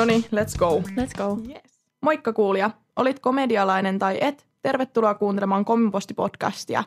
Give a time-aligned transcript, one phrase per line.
[0.00, 0.78] No niin, let's go.
[0.78, 1.38] Let's go.
[1.48, 1.86] Yes.
[2.00, 2.70] Moikka kuulija.
[2.96, 4.46] Olit komedialainen tai et?
[4.62, 6.84] Tervetuloa kuuntelemaan Komposti-podcastia.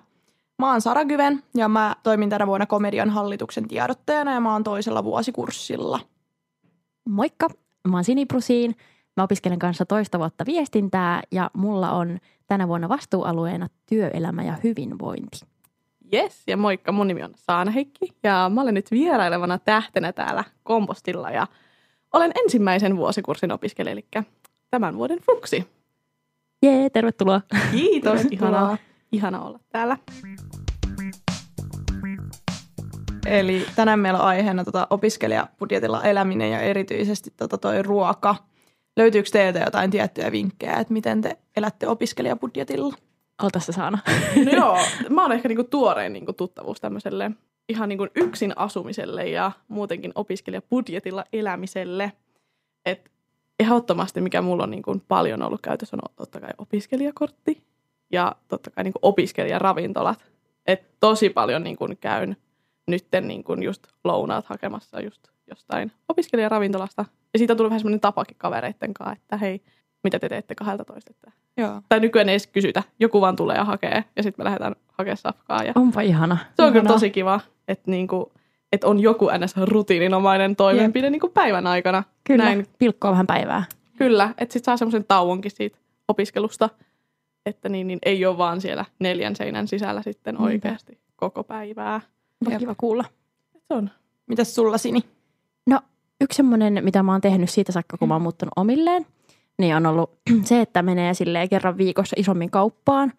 [0.60, 4.64] Mä oon Sara Gyven ja mä toimin tänä vuonna komedian hallituksen tiedottajana ja mä oon
[4.64, 6.00] toisella vuosikurssilla.
[7.10, 7.50] Moikka,
[7.88, 8.76] mä oon Sini Prusiin.
[9.18, 15.40] Mä opiskelen kanssa toista vuotta viestintää ja mulla on tänä vuonna vastuualueena työelämä ja hyvinvointi.
[16.14, 20.44] Yes, ja moikka, mun nimi on Saana Heikki ja mä olen nyt vierailevana tähtenä täällä
[20.64, 21.48] Kompostilla ja
[22.14, 24.06] olen ensimmäisen vuosikurssin opiskelija, eli
[24.70, 25.68] tämän vuoden fuksi.
[26.62, 27.42] Jee, tervetuloa.
[27.72, 28.52] Kiitos, Tervetuloa.
[28.52, 28.78] ihana,
[29.12, 29.98] ihana olla täällä.
[33.26, 38.36] Eli tänään meillä on aiheena tota opiskelijabudjetilla eläminen ja erityisesti tota toi ruoka.
[38.98, 42.96] Löytyykö teiltä jotain tiettyjä vinkkejä, että miten te elätte opiskelijabudjetilla?
[43.44, 44.00] Ota se Saana.
[44.46, 44.78] No joo,
[45.10, 47.32] mä oon ehkä niinku tuorein niinku tuttavuus tämmöiselle
[47.70, 52.12] ihan niinku yksin asumiselle ja muutenkin opiskelijabudjetilla elämiselle.
[52.86, 53.12] Et
[53.60, 57.64] ehdottomasti, mikä mulla on niinku paljon ollut käytössä, on totta kai opiskelijakortti
[58.12, 60.26] ja totta kai niinku opiskelijaravintolat.
[60.68, 62.38] Et tosi paljon niinku käyn
[62.88, 67.06] nytten niinku just lounaat hakemassa just jostain opiskelijaravintolasta.
[67.34, 69.62] Ja siitä on tullut vähän semmoinen tapakin kavereitten kanssa, että hei,
[70.04, 71.12] mitä te teette 12?
[71.12, 71.82] Että Joo.
[71.90, 72.84] tai nykyään ei edes kysytä.
[73.00, 75.64] Joku vaan tulee ja hakee ja sitten me lähdetään hakemaan safkaa.
[75.64, 76.38] Ja Onpa ihana.
[76.56, 76.94] se on kyllä Ihanaa.
[76.94, 78.32] tosi kiva, että niinku,
[78.72, 79.56] et on joku ns.
[79.58, 82.04] rutiininomainen toimenpide niinku päivän aikana.
[82.24, 83.64] Kyllä, Näin, pilkkoa vähän päivää.
[83.98, 86.70] kyllä, että sitten saa semmoisen tauonkin siitä opiskelusta,
[87.46, 90.44] että niin, niin ei ole vaan siellä neljän seinän sisällä sitten Niinpä.
[90.44, 92.02] oikeasti koko päivää.
[92.46, 93.06] Onpa kiva kuulla.
[93.54, 93.90] Se on.
[94.28, 95.02] Mitäs sulla Sini?
[95.68, 95.80] No,
[96.22, 99.06] yksi semmoinen, mitä mä oon tehnyt siitä saakka, kun mä oon muuttanut omilleen,
[99.58, 100.12] niin on ollut
[100.50, 103.14] se, että menee silleen kerran viikossa isommin kauppaan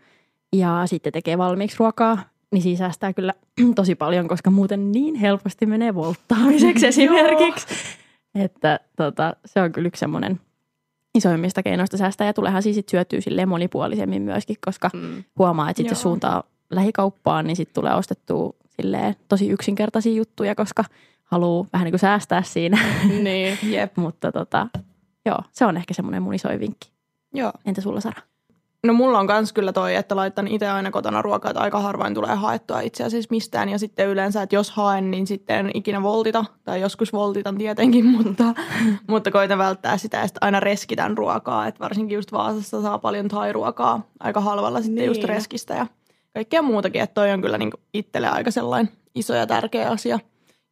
[0.52, 2.18] ja sitten tekee valmiiksi ruokaa,
[2.54, 3.34] niin siinä säästää kyllä
[3.74, 7.66] tosi paljon, koska muuten niin helposti menee volttaamiseksi esimerkiksi.
[8.34, 10.40] että tota, se on kyllä yksi semmoinen
[11.14, 15.24] isoimmista keinoista säästää ja tuleehan siis sit syötyä silleen monipuolisemmin myöskin, koska Mm.
[15.38, 20.84] huomaa, että sitten suuntaa lähikauppaan, niin sitten tulee ostettua silleen tosi yksinkertaisia juttuja, koska
[21.24, 22.78] haluaa vähän niin kuin säästää siinä.
[23.22, 23.58] niin.
[23.62, 23.96] Jep.
[24.04, 24.66] Mutta tota,
[25.26, 26.90] joo, se on ehkä semmoinen mun isoin vinkki.
[27.34, 27.52] Joo.
[27.66, 28.22] Entä sulla Sara?
[28.84, 32.14] No mulla on kans kyllä toi, että laitan itse aina kotona ruokaa, että aika harvoin
[32.14, 33.68] tulee haettua itse asiassa mistään.
[33.68, 36.44] Ja sitten yleensä, että jos haen, niin sitten en ikinä voltita.
[36.64, 38.44] Tai joskus voltitan tietenkin, mutta,
[39.06, 41.66] mutta koitan välttää sitä ja sitten aina reskitän ruokaa.
[41.66, 45.06] Että varsinkin just Vaasassa saa paljon thai-ruokaa aika halvalla sitten Niin.
[45.06, 45.86] just reskistä ja
[46.34, 47.02] kaikkea muutakin.
[47.02, 50.18] Että toi on kyllä niinku itselle aika sellainen iso ja tärkeä asia.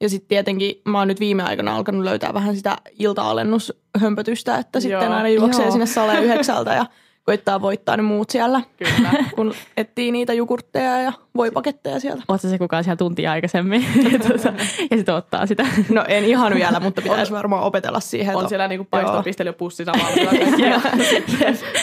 [0.01, 5.03] Ja sitten tietenkin mä oon nyt viime aikoina alkanut löytää vähän sitä ilta-alennushömpötystä, että sitten
[5.07, 5.13] Joo.
[5.13, 5.71] aina juoksee Joo.
[5.73, 6.87] sinne saleen yhdeksältä ja
[7.25, 9.11] koittaa voittaa ne muut siellä, Kyllä.
[9.37, 12.23] kun etsii niitä jogurtteja ja voipaketteja sieltä.
[12.29, 13.87] Oletko se kukaan siellä tuntia aikaisemmin
[14.29, 14.53] tota,
[14.91, 18.37] ja sitten ottaa sitä No en ihan vielä, mutta pitäisi varmaan opetella siihen.
[18.37, 19.03] On siellä niinku Joo.
[19.03, 20.17] paistopistelijäpussi samalla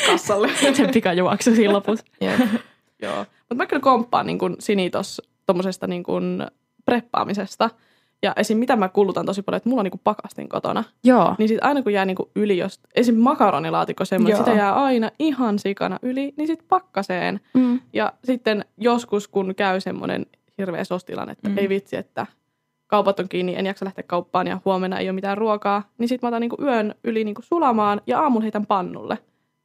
[0.08, 0.50] kassalle.
[0.74, 2.06] sen pikajuoksu siinä lopussa.
[3.02, 6.46] Joo, mutta mä kyllä komppaan niin kuin Sini tuossa tuommoisesta niin kuin
[6.86, 7.70] preppaamisesta.
[8.24, 8.57] Ja esim.
[8.57, 10.84] mitä mä kulutan tosi paljon, että mulla on niin kuin pakastin kotona.
[11.03, 13.16] Joo, Niin sit aina kun jää niin kuin yli, jos esim.
[13.16, 17.40] makaronilaatikko semmoinen, sitä jää aina ihan sikana yli, niin sit pakkaseen.
[17.53, 17.79] mm.
[17.94, 20.25] Ja sitten joskus, kun käy semmoinen
[20.58, 21.58] hirveä sostilanne, että Mm.
[21.58, 22.25] ei vitsi, että
[22.88, 26.28] kaupat on kiinni, en jaksa lähteä kauppaan ja huomenna ei ole mitään ruokaa, niin sitten
[26.28, 29.18] mä otan niinku yön yli niinku sulamaan ja aamulla heitän pannulle.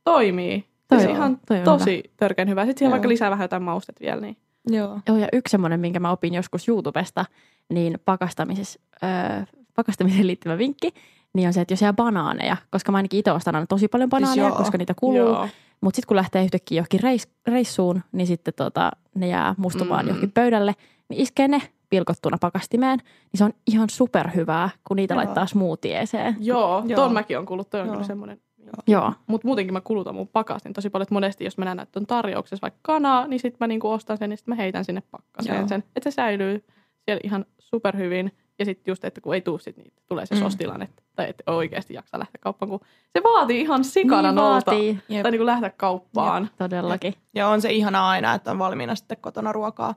[0.04, 0.64] Toimii.
[0.88, 2.64] Toi Siis on- ihan toi on tosi törkeän hyvä.
[2.64, 2.93] Sitten siihen Joo.
[2.93, 4.20] vaikka lisää vähän jotain maustet vielä.
[4.20, 4.37] Niin.
[4.66, 5.00] Joo.
[5.08, 7.25] Joo, ja yksi semmoinen, minkä mä opin joskus YouTubesta,
[7.72, 9.42] niin pakastamisessa, öö,
[9.75, 10.94] pakastamiseen liittyvä vinkki,
[11.34, 14.10] niin on se, että jos jää banaaneja, koska mä ainakin itse ostan aina tosi paljon
[14.10, 14.56] banaaneja, joo.
[14.56, 15.48] koska niitä kuluu, Joo.
[15.80, 20.08] Mutta sitten kun lähtee yhtäkkiä johonkin reis, reissuun, niin sitten tota, ne jää mustumaan Mm.
[20.08, 20.75] johonkin pöydälle,
[21.08, 25.20] niin iskee ne pilkottuna pakastimeen, niin se on ihan superhyvää, kun niitä Joo.
[25.20, 25.26] Joo.
[25.26, 26.36] laittaa smoothieeseen.
[26.41, 26.96] Joo, Joo.
[26.96, 27.70] ton mäkin on kuullut.
[27.70, 27.94] Toi on Joo.
[27.94, 28.38] kyllä semmoinen.
[28.86, 31.02] Joo, Mutta muutenkin mä kulutan mun pakastin tosi paljon.
[31.02, 34.19] Että monesti jos mä näen, että on tarjouksessa vaikka kanaa, niin sitten mä niinku ostan
[34.19, 35.69] sen ja sitten mä heitän sinne pakkaseen Joo.
[35.69, 35.84] sen.
[35.96, 36.64] Että se säilyy
[37.05, 38.32] siellä ihan superhyvin.
[38.58, 40.38] Ja sitten just, että kun ei tuu sit, niin tulee se Mm.
[40.40, 40.44] mm.
[40.44, 42.81] sostilanne, tai että oikeasti jaksa lähteä kauppaan, kun
[43.12, 44.70] se vaatii ihan sikana niin nousta.
[44.70, 44.99] vaatii.
[45.08, 45.22] Jep.
[45.22, 46.50] Tai niinku lähteä kauppaan.
[46.58, 47.14] Todellakin.
[47.34, 49.94] Ja on se ihana aina, että on valmiina sitten kotona ruokaa.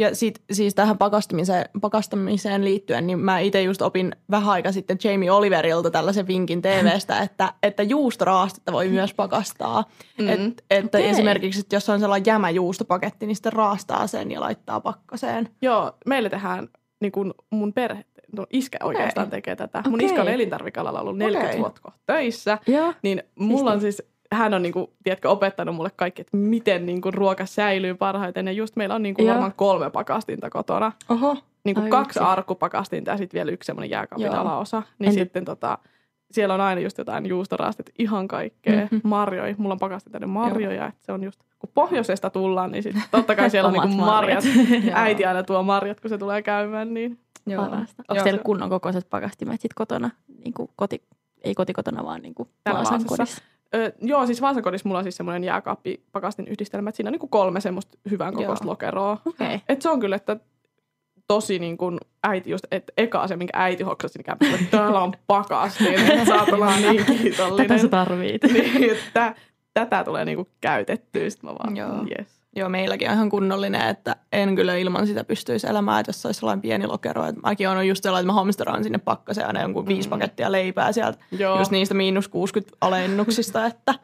[0.00, 4.98] Ja sit, siis tähän pakastamiseen, pakastamiseen liittyen, niin mä itse just opin vähän aika sitten
[5.04, 9.84] Jamie Oliverilta tällaisen vinkin TVstä, että, että juustoraastetta voi myös pakastaa.
[10.18, 10.28] Mm.
[10.28, 11.10] Et, että Okei.
[11.10, 15.48] esimerkiksi, että jos on sellainen jämä juustopaketti, niin sitten raastaa sen ja laittaa pakkaseen.
[15.62, 16.68] Joo, meille tehdään
[17.00, 18.04] niin kuin mun perhe,
[18.36, 19.82] no iskä oikeastaan tekee tätä.
[19.86, 20.06] Mun Okei.
[20.06, 21.60] iskä on elintarvikalalla ollut 40 Okei.
[21.60, 22.58] vuotta kohta töissä.
[22.66, 22.94] Joo.
[23.02, 24.02] Niin mulla on siis,
[24.32, 28.46] hän on niinku, tiedätkö, opettanut mulle kaikki, että miten niinku ruoka säilyy parhaiten.
[28.46, 29.30] Ja just meillä on niinku Joo.
[29.30, 30.92] varmaan kolme pakastinta kotona.
[31.08, 31.36] Oho.
[31.64, 32.30] Niinku Ai kaksi vitsi.
[32.32, 34.34] arkkupakastinta ja sitten vielä yksi semmoinen jääkaapin Joo.
[34.34, 34.82] alaosa.
[34.98, 35.78] Niin Entä- sitten tota,
[36.30, 38.82] siellä on aina just jotain juustorastit, ihan kaikkea, Mhm.
[38.94, 39.08] mm-hmm.
[39.08, 39.54] marjoja.
[39.58, 43.36] Mulla on pakasti tänne marjoja, että se on just, kun pohjoisesta tullaan, niin sitten totta
[43.36, 44.44] kai siellä on niinku marjat.
[44.86, 44.92] Joo.
[44.94, 47.64] Äiti aina tuo marjat, kun se tulee käymään, niin Joo.
[47.64, 48.02] Parasta.
[48.08, 50.10] Onko Joo, teillä se- kunnon kokoiset pakastimet sit kotona?
[50.44, 51.02] Niin kuin koti,
[51.44, 53.42] ei kotikotona, vaan niin kuin Täällä Vaasan kodissa.
[53.74, 57.28] Ö, joo, siis Vaasakodissa mulla on siis semmoinen jääkaappi pakastin yhdistelmä, että siinä on niinku
[57.28, 59.18] kolme semmoista hyvän kokoista lokeroa.
[59.26, 59.58] Okay.
[59.68, 60.36] Et se on kyllä, että
[61.28, 65.00] tosi niin kuin äiti just, että eka se, minkä äiti hoksasi, niin kävi, että täällä
[65.00, 67.68] on pakastin, että saat olla niin kiitollinen.
[67.68, 68.42] Tätä sä tarvit.
[68.52, 69.34] niin, että
[69.74, 71.30] tätä tulee niinku käytettyä.
[71.30, 72.06] Sitten mä vaan, Joo.
[72.18, 72.39] yes.
[72.56, 76.38] Joo, meilläkin on ihan kunnollinen, että en kyllä ilman sitä pystyisi elämään, että jos olisi
[76.40, 77.26] sellainen pieni lokero.
[77.26, 80.10] Että mäkin on just sellainen, että mä hamsteraan sinne pakkaseen aina jonkun viisi Mm.
[80.10, 81.58] pakettia leipää sieltä, Joo.
[81.58, 83.94] just niistä miinus 60 alennuksista, että,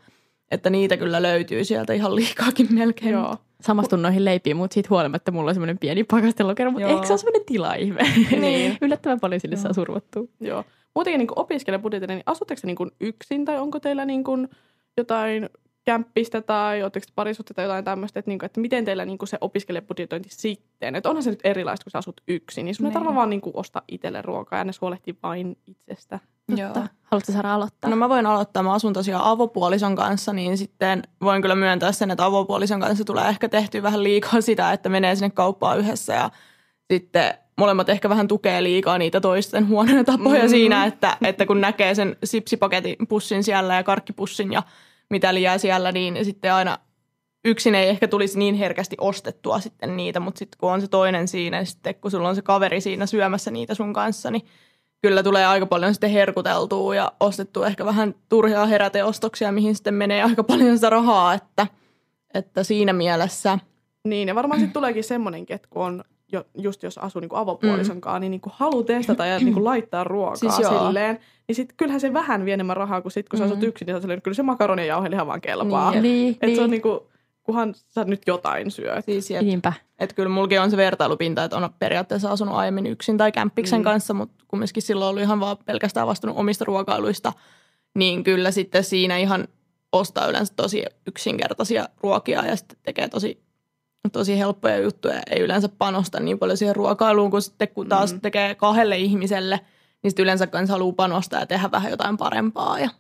[0.51, 3.13] että niitä kyllä löytyy sieltä ihan liikaakin melkein.
[3.13, 3.37] Joo.
[3.61, 6.95] Samastun noihin leipiin, mutta siitä huolimatta mulla on semmoinen pieni pakastelokero, mutta Joo.
[6.95, 8.03] eikö se ole semmoinen tilaihme?
[8.41, 8.79] Niin.
[8.83, 10.23] Yllättävän paljon sille saa survottua.
[10.41, 10.65] Joo.
[10.95, 14.49] Muutenkin niin opiskelijabudjetilla, niin asutteko te niin yksin tai onko teillä niin kuin
[14.97, 15.49] jotain
[15.87, 19.19] kämppistä tai oletteko te parisuutta tai jotain tämmöistä, että, niin kuin, että miten teillä niin
[19.19, 22.87] kuin se opiskelijabudjetointi sitten, että onhan se nyt erilaista, kun sä asut yksin, niin sun
[22.87, 22.93] ei Niin.
[22.95, 26.21] tarvitse vaan niin kuin ostaa itselle ruokaa ja ne huolehtii vain itsestä.
[26.57, 26.71] Joo.
[27.03, 27.91] Haluatko saada aloittaa?
[27.91, 32.11] No mä voin aloittaa, mä asun tosiaan avopuolison kanssa, niin sitten voin kyllä myöntää sen,
[32.11, 36.31] että avopuolison kanssa tulee ehkä tehty vähän liikaa sitä, että menee sinne kauppaan yhdessä ja
[36.93, 40.45] sitten molemmat ehkä vähän tukee liikaa niitä toisten huonoja tapoja Mm.
[40.47, 40.51] mm.
[40.51, 44.63] siinä, että, että kun näkee sen sipsipaketin pussin siellä ja karkkipussin ja
[45.11, 46.79] mitä liiää siellä, niin sitten aina
[47.45, 51.29] yksin ei ehkä tulisi niin herkästi ostettua sitten niitä, mutta sitten kun on se toinen
[51.29, 54.43] siinä, sitten kun sulla on se kaveri siinä syömässä niitä sun kanssa, niin
[55.03, 60.23] kyllä tulee aika paljon sitten herkuteltua ja ostettua ehkä vähän turhia heräteostoksia, mihin sitten menee
[60.23, 61.67] aika paljon sitä rahaa, että,
[62.35, 63.59] että siinä mielessä.
[64.05, 68.01] Niin, ja varmaan sitten tuleekin semmoinenkin, että kun on jo, just jos asuu niinku avopuolison
[68.01, 70.87] kanssa, niin niinku haluaa testata ja niinku laittaa ruokaa Siis joo.
[70.87, 71.19] silleen,
[71.49, 73.65] niin sitten kyllähän se vähän vie enemmän rahaa kuin sitten, kun sä asut Mm.
[73.69, 75.91] yksin, niin sä silleen, että kyllä se makaroni ja jauheliha vaan kelpaa.
[75.91, 76.57] Niin, Niin, Että niin.
[76.57, 77.09] se on niinku,
[77.43, 79.05] kunhan sä nyt jotain syöt.
[79.05, 79.73] siis jep, Niinpä.
[79.99, 83.81] että kyllä mullakin on se vertailupinta, että on periaatteessa asunut aiemmin yksin tai kämppiksen Mm.
[83.81, 83.85] mm.
[83.85, 87.33] kanssa, mutta kumminkin silloin ollut ihan vaan pelkästään vastunut omista ruokailuista,
[87.95, 89.49] niin kyllä sitten siinä ihan
[89.93, 93.43] ostaa yleensä tosi yksinkertaisia ruokia ja sitten tekee tosi,
[94.11, 95.21] tosi helppoja juttuja.
[95.31, 98.21] Ei yleensä panosta niin paljon siihen ruokailuun, kun sitten kun taas Mm.
[98.21, 99.61] tekee kahdelle ihmiselle,
[100.03, 102.79] niin sitten yleensä kanssa haluaa panostaa ja tehdä vähän jotain parempaa.
[102.79, 102.91] Ja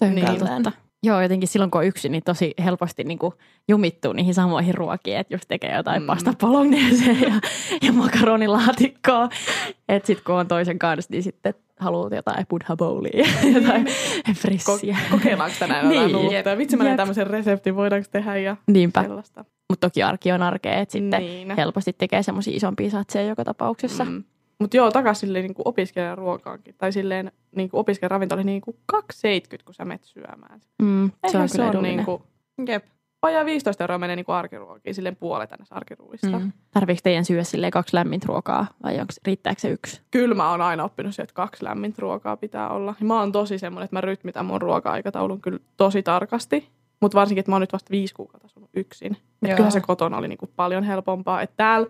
[0.00, 0.26] Niin.
[0.38, 0.72] totta.
[1.02, 3.32] Joo, jotenkin silloin kun on yksin, niin tosi helposti niin kuin
[3.68, 6.04] jumittuu niihin samoihin ruokiin, että just tekee jotain Mm.
[6.04, 6.06] mm.
[6.06, 6.34] pasta
[7.22, 7.34] ja,
[7.82, 9.28] ja makaronilaatikkoa.
[9.88, 13.10] Että sitten kun on toisen kanssa, niin sitten haluaa jotain buddha bowlia
[13.42, 14.96] ja jotain Ko- frissiä.
[15.10, 16.16] kokeillaanko tänään jotain Niin.
[16.16, 16.48] uutta?
[16.50, 16.96] Ja vitsi mä Jep.
[16.96, 19.44] tämmöisen reseptin, voidaanko tehdä ja Niinpä, sellaista.
[19.70, 21.56] mutta toki arki on arkea, että sitten Niin.
[21.56, 24.04] helposti tekee semmoisia isompia satseja joka tapauksessa.
[24.04, 24.24] Mm.
[24.60, 26.74] Mutta joo, takaisin silleen niin opiskelijan ruokaankin.
[26.78, 29.00] Tai silleen niin opiskelijan ravinto oli niin kuin 2,70,
[29.64, 30.60] kun sä menet syömään.
[30.82, 31.96] Mm, se on se kyllä on edullinen.
[31.96, 32.22] niin kuin,
[32.68, 32.84] jep.
[33.22, 36.38] vajaa 15 euroa menee niin kuin arkiruokiin, silleen puolet näistä arkiruuista.
[36.38, 36.52] Mm.
[36.70, 40.00] Tarviiko teidän syödä silleen kaksi lämmintä ruokaa vai onko, riittääkö se yksi?
[40.10, 42.94] Kyllä mä oon aina oppinut se, että kaksi lämmintä ruokaa pitää olla.
[43.00, 46.68] Ja mä oon tosi semmoinen, että mä rytmitän mun ruoka-aikataulun kyllä tosi tarkasti.
[47.00, 49.16] Mutta varsinkin, että mä oon nyt vasta viisi kuukautta asunut yksin.
[49.42, 49.56] Et Joo.
[49.56, 51.42] kyllä se kotona oli niinku paljon helpompaa.
[51.42, 51.86] Että täällä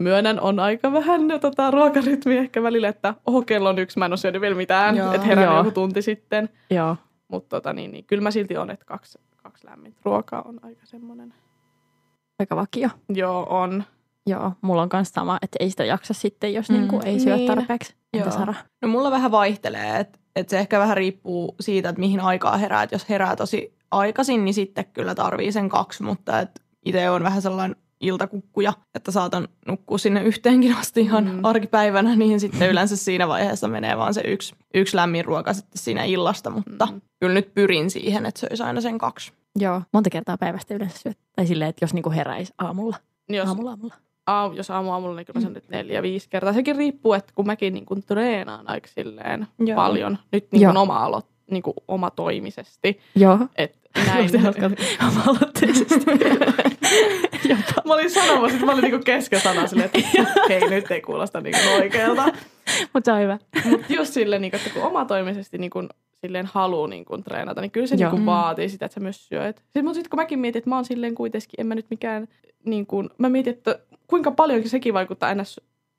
[0.00, 4.12] myönnän on aika vähän tota, ruokarytmiä ehkä välillä, että oho, kello on yksi, mä en
[4.12, 4.98] ole syönyt vielä mitään.
[4.98, 5.56] Että herään Joo.
[5.56, 6.48] joku tunti sitten.
[6.70, 6.96] Joo.
[7.28, 10.86] Mutta tota, niin, niin, kyllä mä silti on, että kaksi, kaksi lämmintä ruokaa on aika
[10.86, 11.34] semmoinen.
[12.38, 12.88] Aika vakio.
[13.08, 13.84] Joo, on.
[14.26, 17.20] Joo, mulla on myös sama, että ei sitä jaksa sitten, jos Mm, mm, niinku ei
[17.20, 17.46] syö niin.
[17.46, 17.94] tarpeeksi.
[18.12, 18.38] Entä Joo.
[18.38, 18.54] Sara?
[18.82, 22.82] No mulla vähän vaihtelee, että et se ehkä vähän riippuu siitä, että mihin aikaa herää.
[22.82, 27.22] Et jos herää tosi aikaisin, niin sitten kyllä tarvii sen kaksi, mutta et itse on
[27.22, 31.30] vähän sellainen iltakukkuja, että saatan nukkua sinne yhteenkin asti ihan Mm.
[31.30, 31.44] mm.
[31.44, 36.04] arkipäivänä, niin sitten yleensä siinä vaiheessa menee vaan se yksi, yksi lämmin ruoka sitten siinä
[36.04, 36.92] illasta, mutta Mm.
[36.94, 37.00] mm.
[37.20, 39.32] kyllä nyt pyrin siihen, että söisi aina sen kaksi.
[39.58, 39.82] Joo.
[39.92, 41.18] Monta kertaa päivästä yleensä syöt.
[41.36, 42.96] Tai silleen, että jos niinku heräisi aamulla.
[43.28, 43.94] Niin jos, Aamulla aamulla.
[44.26, 46.52] aamu, jos aamu aamulla, niin kyllä mä sanon nyt neljä, viisi kertaa.
[46.52, 49.76] Sekin riippuu, että kun mäkin niin kuin treenaan aika silleen Joo.
[49.76, 50.18] paljon.
[50.32, 50.72] Nyt niin Joo.
[50.72, 52.98] kuin oma alo, niin kuin omatoimisesti.
[53.16, 53.38] Joo.
[53.56, 54.30] Et näin.
[55.08, 55.94] Oma-aloitteisesti.
[57.48, 57.82] Jopa.
[57.84, 60.08] mä olin sanomassa, että mä olin niinku kesken sana silleen, että
[60.48, 62.24] hei, nyt ei kuulosta niinku oikealta.
[62.92, 63.38] Mutta se on hyvä.
[63.64, 65.88] Mutta just silleen, niinku, että kun omatoimisesti niinku,
[66.20, 68.10] silleen haluu niinku, treenata, niin kyllä se Joo.
[68.12, 69.58] niinku, vaatii sitä, että sä myös syöt.
[69.58, 72.28] Sitten, mutta sitten kun mäkin mietin, että mä oon silleen kuitenkin, en mä nyt mikään,
[72.64, 75.42] niin kuin, mä mietin, että kuinka paljon sekin vaikuttaa aina,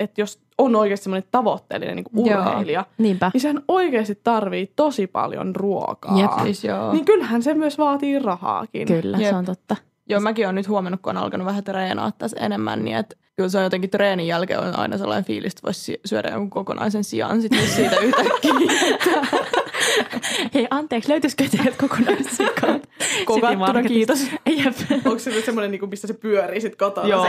[0.04, 2.40] että jos on oikeasti semmoinen tavoitteellinen niin kuin Joo.
[2.42, 3.32] urheilija, Niinpä.
[3.34, 6.20] niin sehän oikeasti tarvii tosi paljon ruokaa.
[6.20, 6.32] Jep.
[6.44, 6.94] Siis joo.
[6.94, 8.88] Niin kyllähän se myös vaatii rahaakin.
[8.88, 9.30] Kyllä, Jep.
[9.30, 9.76] se on totta.
[10.10, 13.50] Joo, mäkin olen nyt huomannut, kun on alkanut vähän treenaa tässä enemmän, niin että kyllä
[13.50, 17.42] se on jotenkin treenin jälkeen on aina sellainen fiilis, että voisi syödä jonkun kokonaisen sijan
[17.42, 18.54] sitten siitä yhtäkkiä.
[20.54, 22.90] Hei, anteeksi, löytyisikö teiltä kokonaissikot?
[23.26, 24.28] Kokattuna, kiitos.
[24.46, 24.74] Jep.
[25.06, 27.08] Onko se nyt semmoinen, niin missä se pyörii sit kotona?
[27.08, 27.26] Joo.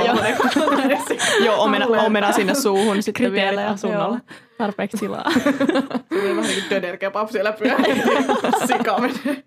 [1.09, 1.45] Se.
[1.45, 3.61] Joo, omena, omena sinne suuhun sitten Kriteerit vielä.
[3.61, 4.19] ja- asunnolla.
[4.59, 5.31] Tarpeeksi tilaa.
[5.31, 8.03] Semmoinen vähän niin kuin dönerkebab siellä pyörii.
[8.67, 9.43] Sika menee.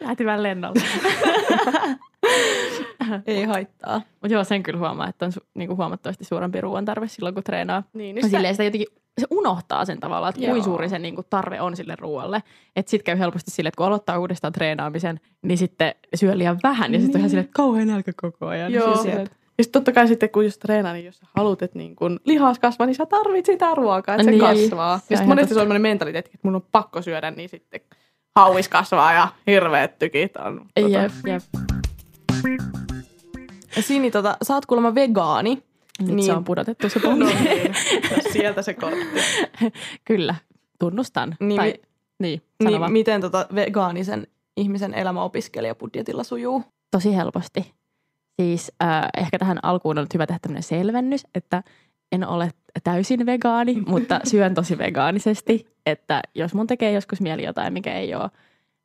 [0.00, 0.82] Lähti vähän lennolle.
[3.08, 3.18] Joo.
[3.26, 4.02] Ei haittaa.
[4.20, 7.44] Mutta joo, sen kyllä huomaa, että on su- niinku huomattavasti suurempi ruoan tarve silloin, kun
[7.44, 7.82] treenaa.
[7.92, 8.88] Niin, niin silleen sitä jotenkin,
[9.20, 12.42] se unohtaa sen tavallaan, että kuinka suuri se niinku tarve on sille ruoalle.
[12.76, 16.94] Että sitten käy helposti sille, että kun aloittaa uudestaan treenaamisen, niin sitten syö liian vähän.
[16.94, 18.72] Ja sitten on ihan silleen, että kauhean nälkä koko ajan.
[18.72, 18.94] Joo.
[18.96, 21.78] Siis että- Ja sitten totta kai sitten, kun just treenaa, niin jos sä haluat, että
[21.78, 24.40] niin kun lihas kasvaa, niin sä tarvit sitä ruokaa, että se Niin.
[24.40, 24.98] kasvaa.
[24.98, 25.54] Se on Ja sitten monesti totta.
[25.54, 27.80] se on sellainen mentaliteetti, että mun on pakko syödä, niin sitten
[28.36, 30.66] hauis kasvaa ja hirveät tykit on.
[30.74, 31.42] tota, Jep, jep.
[33.76, 35.62] Ja Sini, tota, sä oot kuulemma vegaani.
[36.00, 36.26] Nyt niin.
[36.26, 37.34] Se on pudotettu se No ponni.
[37.34, 37.74] niin,
[38.32, 39.20] sieltä se kortti.
[40.04, 40.34] Kyllä,
[40.78, 41.36] tunnustan.
[41.40, 41.80] Niin tai, mi-
[42.28, 42.92] niin, Niin vaan.
[42.92, 44.26] miten tota vegaanisen
[44.56, 46.64] ihmisen elämä opiskelijabudjetilla sujuu?
[46.90, 47.72] tosi helposti.
[48.42, 51.62] Siis äh, ehkä tähän alkuun on nyt hyvä tehdä tämmöinen selvennys, että
[52.12, 52.50] en ole
[52.84, 55.66] täysin vegaani, mutta syön tosi vegaanisesti.
[55.86, 58.30] Että jos mun tekee joskus mieli jotain, mikä ei ole,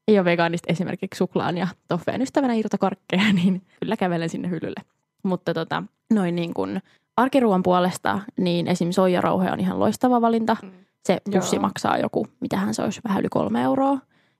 [0.08, 4.82] ei ole vegaanista, esimerkiksi suklaan ja toffeen ystävänä irtokarkkeja, niin kyllä kävelen sinne hyllylle.
[5.24, 6.82] Mutta tota, noin niin kuin
[7.18, 8.92] arkiruuan puolesta, niin esim.
[8.92, 10.58] soijarauhe on ihan loistava valinta.
[10.62, 10.72] Mm.
[11.06, 11.62] Se pussi Joo.
[11.62, 13.98] maksaa joku, mitähän se olisi, vähän yli kolme euroa.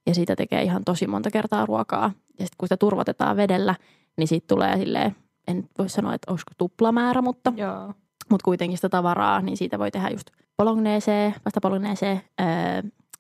[0.08, 2.12] Ja siitä tekee ihan tosi monta kertaa ruokaa.
[2.40, 3.76] Ja sitten kun sitä turvotetaan vedellä,
[4.18, 5.16] niin siitä tulee silleen,
[5.48, 7.94] en voi sanoa, että olisiko tuplamäärä, mutta, Joo.
[8.30, 10.28] mutta kuitenkin sitä tavaraa, niin siitä voi tehdä just
[10.58, 12.46] bolognese, pasta bolognese öö,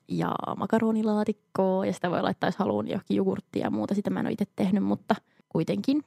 [0.08, 1.86] ja makaronilaatikkoa.
[1.86, 3.96] Ja sitä voi laittaa, jos haluaa, niin johonkin jogurttia ja muuta.
[3.96, 5.16] Sitä mä en ole itse tehnyt, mutta
[5.50, 6.04] kuitenkin.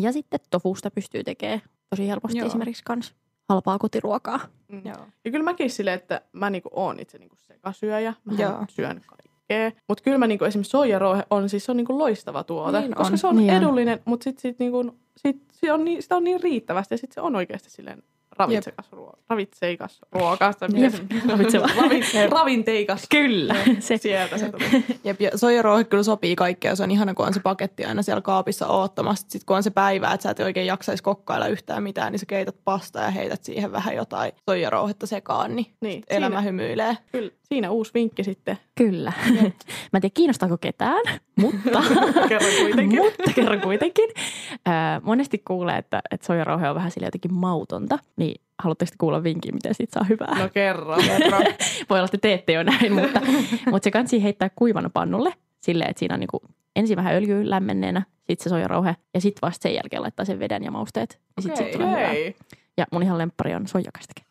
[0.00, 2.46] Ja sitten tofusta pystyy tekemään tosi helposti Joo.
[2.46, 3.14] esimerkiksi kans
[3.48, 4.40] halpaa kotiruokaa.
[4.68, 4.82] Mm.
[4.84, 5.06] Joo.
[5.24, 8.14] Ja kyllä mäkin silleen, että mä niinku oon itse niinku sekasyöjä.
[8.24, 8.64] Mä Joo.
[8.68, 9.80] syön kaikkea.
[9.88, 12.80] Mutta kyllä mä niinku esimerkiksi soijarouhe on siis se on niinku loistava tuote.
[12.80, 13.18] Niin koska on.
[13.18, 16.42] se on Niin edullinen, mutta sit, sit niinku, sit, se on niin, sitä on niin
[16.42, 18.02] riittävästi ja sit se on oikeasti silleen
[18.38, 19.18] ravitsekas ruoka.
[19.28, 20.54] Ravitseikas ruoka.
[20.76, 20.92] Jep,
[21.28, 21.66] ravitseva.
[21.82, 23.06] Ravin- Ravinteikas.
[23.10, 23.54] Kyllä.
[23.78, 24.84] Se, Sieltä se tulee.
[25.04, 26.76] Jep, ja soijarouhe kyllä sopii kaikkea.
[26.76, 29.26] Se on ihana, kun on se paketti aina siellä kaapissa oottamassa.
[29.28, 32.26] Sitten kun on se päivä, että sä et oikein jaksaisi kokkailla yhtään mitään, niin sä
[32.26, 36.96] keität pasta ja heität siihen vähän jotain soijarouhetta sekaan, niin Niin, elämä siinä, hymyilee.
[37.12, 38.58] kyllä, siinä uusi vinkki sitten.
[38.74, 39.12] Kyllä.
[39.92, 41.02] Mä en tiedä, kiinnostaako ketään,
[41.36, 41.82] mutta,
[42.28, 42.98] Kerran kuitenkin.
[42.98, 44.10] mutta kerran kuitenkin.
[44.66, 48.27] Ää, monesti kuulee, että, että soijarauhe on vähän sille jotenkin mautonta, niin
[48.58, 50.38] haluatteko te kuulla vinkin, miten siitä saa hyvää?
[50.38, 51.00] No kerran.
[51.18, 51.42] Kerran.
[51.90, 53.20] Voi olla, että teette jo näin, mutta,
[53.70, 56.40] mutta se kansi heittää kuivana pannulle silleen, että siinä on niinku
[56.76, 60.64] ensin vähän öljyä lämmenneenä, sitten se soijarauhe ja sitten vasta sen jälkeen laittaa sen veden
[60.64, 61.20] ja mausteet.
[61.36, 62.08] Ja sitten sit tulee hyvää.
[62.08, 62.36] Hei.
[62.76, 64.22] Ja mun ihan lemppari on soijakastike.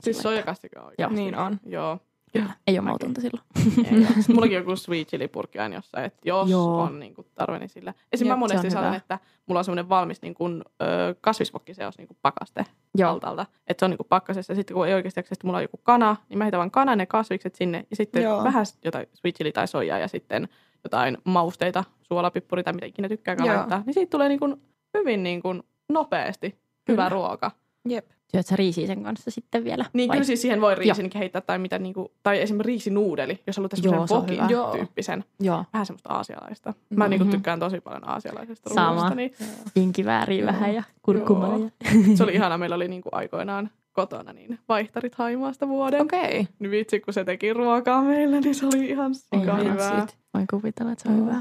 [0.00, 1.10] Siis soijakastike on Joo.
[1.10, 1.60] Niin on.
[1.66, 2.00] Joo.
[2.40, 2.54] Kyllä.
[2.66, 3.44] Ei ole mautonta silloin.
[3.92, 4.06] Ei ole.
[4.34, 6.62] Mullakin on joku sweet chili purkki aina jossain, että jos Joo.
[6.62, 6.80] Joo.
[6.80, 7.94] on niin kuin tarve, niin sillä.
[8.12, 8.26] Esim.
[8.26, 8.96] Jep, mä monesti on sanon, hyvä.
[8.96, 12.64] että mulla on semmoinen valmis niin kuin, ö, kasvisvokkiseos niin kuin pakaste
[12.94, 13.10] Joo.
[13.10, 13.46] altalta.
[13.66, 14.52] Että se on niin kuin pakkasessa.
[14.52, 16.70] Ja sitten kun ei oikeasti jaksa, että mulla on joku kana, niin mä heitän vaan
[16.70, 17.86] kanan ja kasvikset sinne.
[17.90, 18.44] Ja sitten Joo.
[18.44, 20.48] vähän jotain sweet chili tai soijaa ja sitten
[20.84, 23.56] jotain mausteita, suolapippuri tai mitä ikinä Joo.
[23.56, 23.82] laittaa.
[23.86, 24.62] Niin siitä tulee niin kuin
[24.98, 27.08] hyvin niin kuin nopeasti hyvä Kyllä.
[27.08, 27.50] ruoka.
[27.88, 28.06] Jep.
[28.32, 29.84] Syöt sä riisiä sen kanssa sitten vielä?
[29.92, 30.16] Niin vai?
[30.16, 34.06] kyllä siis siihen voi riisinkin heittää tai mitä niinku, tai esimerkiksi riisinuudeli, jos haluat Joo,
[34.06, 34.46] semmoisen hyvä.
[34.50, 34.72] Joo.
[34.76, 35.24] tyyppisen.
[35.40, 35.64] Joo.
[35.72, 36.74] Vähän semmoista aasialaista.
[36.90, 37.10] Mä Mhm.
[37.10, 38.90] niinku tykkään tosi paljon aasialaisesta Sama.
[38.92, 39.32] ruoasta, niin
[39.76, 40.46] Inkivääriä Joo.
[40.46, 41.48] vähän ja kurkumaa.
[41.58, 41.58] Joo.
[41.58, 42.16] Ja...
[42.16, 42.58] se oli ihana.
[42.58, 46.00] Meillä oli niinku aikoinaan kotona niin vaihtarit Haimaasta vuoden.
[46.02, 46.20] Okei.
[46.40, 46.44] Okay.
[46.58, 50.06] Niin vitsi, kun se teki ruokaa meille, niin se oli ihan sika hyvää.
[50.34, 51.26] Voin kuvitella, että se on Joo.
[51.26, 51.40] hyvä.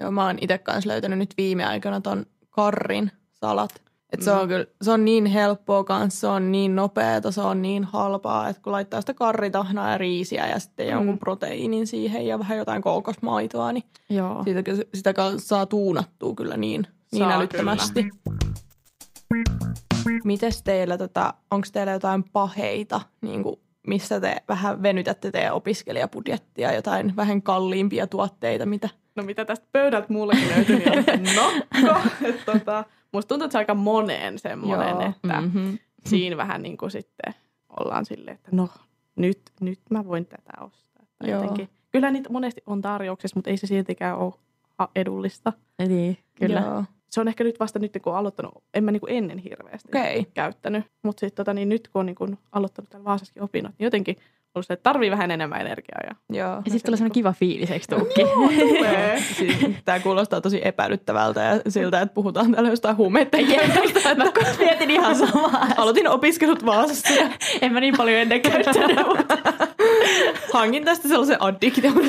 [0.00, 3.82] Joo, mä oon itse kanssa löytänyt nyt viime aikoina ton karrin salat.
[4.18, 4.38] Et se Mm.
[4.40, 8.48] on kyllä, se on niin helppoa kanssa, se on niin nopeata, se on niin halpaa,
[8.48, 10.92] että kun laittaa sitä karritahnaa ja riisiä ja sitten Mm.
[10.92, 14.44] jonkun proteiinin siihen ja vähän jotain kookosmaitoa, niin Joo.
[14.44, 14.62] siitä,
[14.94, 18.08] sitä kanssa saa tuunattua kyllä niin, niin älyttömästi.
[20.24, 23.56] Mites teillä, tota, onko teillä jotain paheita, niin kuin,
[23.86, 28.88] missä te vähän venytätte teidän opiskelijabudjettia, jotain vähän kalliimpia tuotteita, mitä?
[29.16, 31.04] No mitä tästä pöydältä mullekin löytyi, niin on
[31.34, 32.00] nokko.
[32.28, 35.00] Et tota, musta tuntuu, että se on aika moneen semmoinen, Joo.
[35.24, 35.78] että Mm-hmm.
[36.06, 37.34] siinä vähän niin kuin sitten
[37.80, 38.68] ollaan silleen, että no
[39.16, 41.06] nyt, nyt mä voin tätä ostaa.
[41.18, 41.40] Tai Joo.
[41.42, 41.68] jotenkin.
[41.92, 44.32] Kyllä niitä monesti on tarjouksessa, mutta ei se siltikään ole
[44.96, 45.52] edullista.
[45.88, 46.60] Niin, kyllä.
[46.60, 46.84] Joo.
[47.10, 49.88] Se on ehkä nyt vasta nyt, kun on aloittanut, en mä niin kuin ennen hirveästi
[49.88, 50.24] Okei.
[50.34, 50.84] käyttänyt.
[51.02, 54.16] Mutta sitten tota, niin nyt kun on niin kuin aloittanut täällä Vaasassakin opinnot, niin jotenkin
[54.56, 56.00] ollut se, että tarvii vähän enemmän energiaa.
[56.04, 56.48] Ja Joo.
[56.48, 58.22] Ja sitten tulee sellainen kiva fiilis, eikö tuukki?
[59.38, 64.14] Siis, tämä kuulostaa tosi epäilyttävältä ja siltä, että puhutaan täällä jostain huumeiden käytöstä.
[64.14, 64.24] Mä
[64.58, 65.66] mietin ihan samaa.
[65.76, 67.30] Aloitin opiskelut Vaasassa ja
[67.62, 69.38] En mä niin paljon ennen käyttänyt, mutta
[70.52, 71.94] hankin tästä sellaisen addiktion.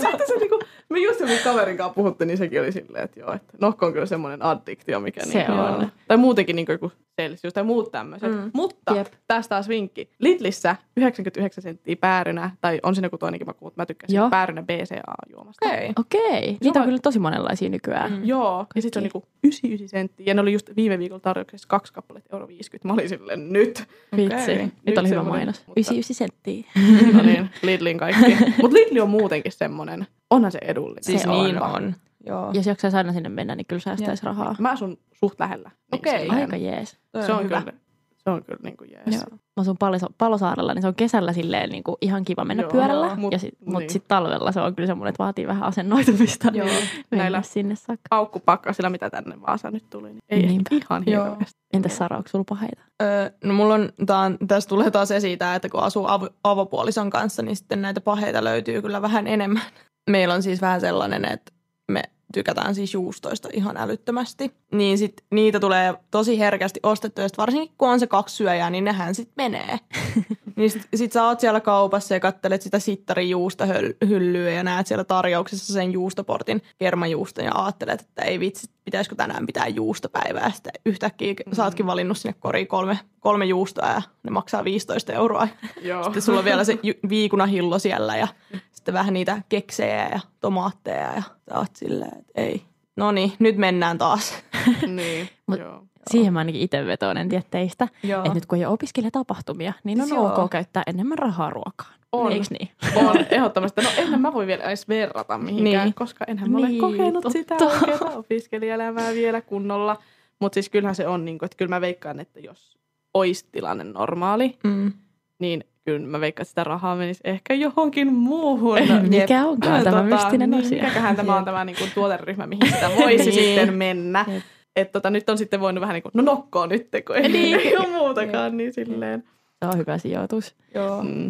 [0.00, 0.61] Sitten se niinku,
[0.92, 3.92] me just joku kaverin kanssa puhuttiin, niin sekin oli silleen, että joo, että nokko on
[3.92, 5.92] kyllä semmoinen addiktio, mikä Se niinku on.
[6.08, 8.32] Tai muutenkin niinku joku Celsius tai muut tämmöiset.
[8.32, 8.50] Mm.
[8.54, 9.06] Mutta Jep.
[9.28, 10.10] Tästä taas vinkki.
[10.18, 14.30] Lidlissä 99 senttiä päärynä, tai on siinä joku toinenkin maku, mutta mä tykkään Joo.
[14.30, 15.66] päärynä BCA-juomasta.
[15.66, 15.92] Okei.
[15.98, 16.56] okei.
[16.60, 18.12] Niitä on kyllä tosi monenlaisia nykyään.
[18.12, 18.24] Mm.
[18.24, 20.26] Joo, ja sitten se on niinku 99 senttiä.
[20.26, 22.88] Ja ne oli just viime viikolla tarjouksessa kaksi kappaletta euro 50.
[22.88, 23.84] Mä olin silleen, nyt.
[24.16, 24.34] Vitsi.
[24.52, 24.56] Okei.
[24.64, 25.56] Nyt Nyt oli hyvä mainos.
[25.66, 26.64] mutta- 99 senttiä.
[27.16, 28.36] No niin, Lidlin kaikki.
[28.62, 31.04] Mutta Lidli on muutenkin semmoinen, onhan se edullinen.
[31.04, 31.70] Siis Se niin on.
[31.76, 31.94] on.
[32.26, 32.50] Joo.
[32.52, 34.56] Jos jaksaisi aina sinne mennä, niin kyllä säästäisi rahaa.
[34.58, 35.70] Mä asun suht lähellä.
[35.92, 36.20] Niin Okei.
[36.20, 36.98] silleen Aika jees.
[37.26, 37.60] Se on, hyvä.
[37.60, 37.72] kyllä,
[38.16, 39.06] se on kyllä niin kuin jees.
[39.14, 39.24] Joo.
[39.30, 42.70] Mä asun Palo- Palosaarella, niin se on kesällä silleen niin kuin ihan kiva mennä Joo,
[42.70, 43.14] pyörällä.
[43.16, 43.90] mut- ja sit, Mutta niin.
[43.90, 46.48] sitten talvella se on kyllä semmoinen, että vaatii vähän asennoitumista.
[46.54, 46.66] Joo.
[46.66, 48.06] Mennä Näillä sinne saakka.
[48.10, 50.68] paukkupakkasilla, mitä tänne Vaasaan nyt tuli, niin ei Niinpä.
[50.72, 51.60] ehkä ihan hirveästi.
[51.72, 52.82] Entäs Sara, onko sulla paheita?
[53.02, 57.10] Öö, no mulla on, tää on, tässä tulee taas esiin että kun asuu av- avopuolison
[57.10, 59.62] kanssa, niin sitten näitä paheita löytyy kyllä vähän enemmän.
[60.10, 61.52] Meillä on siis vähän sellainen, että
[61.88, 64.54] me tykätään siis juustoista ihan älyttömästi.
[64.72, 68.84] Niin sit niitä tulee tosi herkästi ostettua, ja varsinkin kun on se kaksi syöjää, niin
[68.84, 69.78] nehän sit menee.
[70.56, 75.04] niin sit, sit sä oot siellä kaupassa ja kattelet sitä sittarin juustohyllyä ja näet siellä
[75.04, 80.50] tarjouksessa sen juustoportin kermajuuston ja ajattelet, että ei vitsi, pitäisikö tänään pitää juustopäivää.
[80.50, 81.54] Sitten yhtäkkiä mm.
[81.54, 85.48] sä ootkin valinnut sinne koriin kolme, kolme juustoa ja ne maksaa 15 euroa.
[85.82, 86.04] Joo.
[86.04, 88.28] Sitten sulla on vielä se ju- viikunahillo siellä ja
[88.82, 91.22] sitten vähän niitä keksejä ja tomaatteja ja
[91.54, 92.62] oot silleen, että ei.
[92.96, 94.44] No niin, nyt mennään taas.
[94.96, 95.82] niin, Mut- joo.
[96.10, 97.88] Siihen mä ainakin itse vetoon, en tiedä teistä.
[98.02, 98.20] Joo.
[98.22, 100.42] Että nyt kun ei ole opiskelijatapahtumia, niin on Joo.
[100.42, 101.94] ok käyttää enemmän rahaa ruokaan.
[102.12, 102.32] On.
[102.32, 102.68] Eiks niin?
[102.96, 103.80] On ehdottomasti.
[103.82, 105.94] No enhän mä voi vielä edes verrata mihinkään, Niin.
[105.94, 107.30] koska enhän mä ole Niin, kokenut totta.
[107.30, 109.96] sitä oikeaa opiskelijaelämää vielä kunnolla.
[110.40, 112.78] Mutta siis kyllähän se on, niin kuin, että kyllä mä veikkaan, että jos
[113.14, 114.92] olisi tilanne normaali, Mm.
[115.38, 118.78] niin kyllä mä veikkaan, että sitä rahaa menisi ehkä johonkin muuhun.
[119.08, 120.82] Mikä onkaan tämä mystinen niin, asia?
[120.82, 121.44] Mikäköhän tämä on Jep.
[121.44, 123.32] tämä niin kuin, tuoteryhmä, mihin sitä voisi Niin.
[123.34, 124.24] sitten mennä.
[124.28, 124.42] Jep.
[124.76, 127.78] Että tota, nyt on sitten voinut vähän niin kuin, no nokkoon nyt, kun ei, Niin.
[127.80, 129.24] ole muutakaan, niin silleen.
[129.62, 130.54] Se on hyvä sijoitus.
[130.74, 131.02] Joo.
[131.02, 131.28] Mm.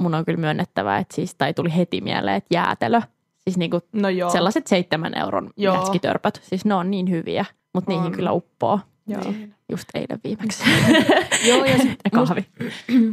[0.00, 3.00] Mun on kyllä myönnettävä, että siis, tai tuli heti mieleen, että jäätelö.
[3.38, 4.30] Siis niinku No joo.
[4.30, 5.92] sellaiset seitsemän euron Joo.
[6.42, 8.12] Siis ne on niin hyviä, mutta niihin On.
[8.12, 8.80] kyllä uppoo.
[9.06, 9.20] Joo.
[9.22, 9.54] Niin.
[9.70, 10.64] Just eilen viimeksi.
[11.48, 12.46] Joo, ja sit Ja kahvi.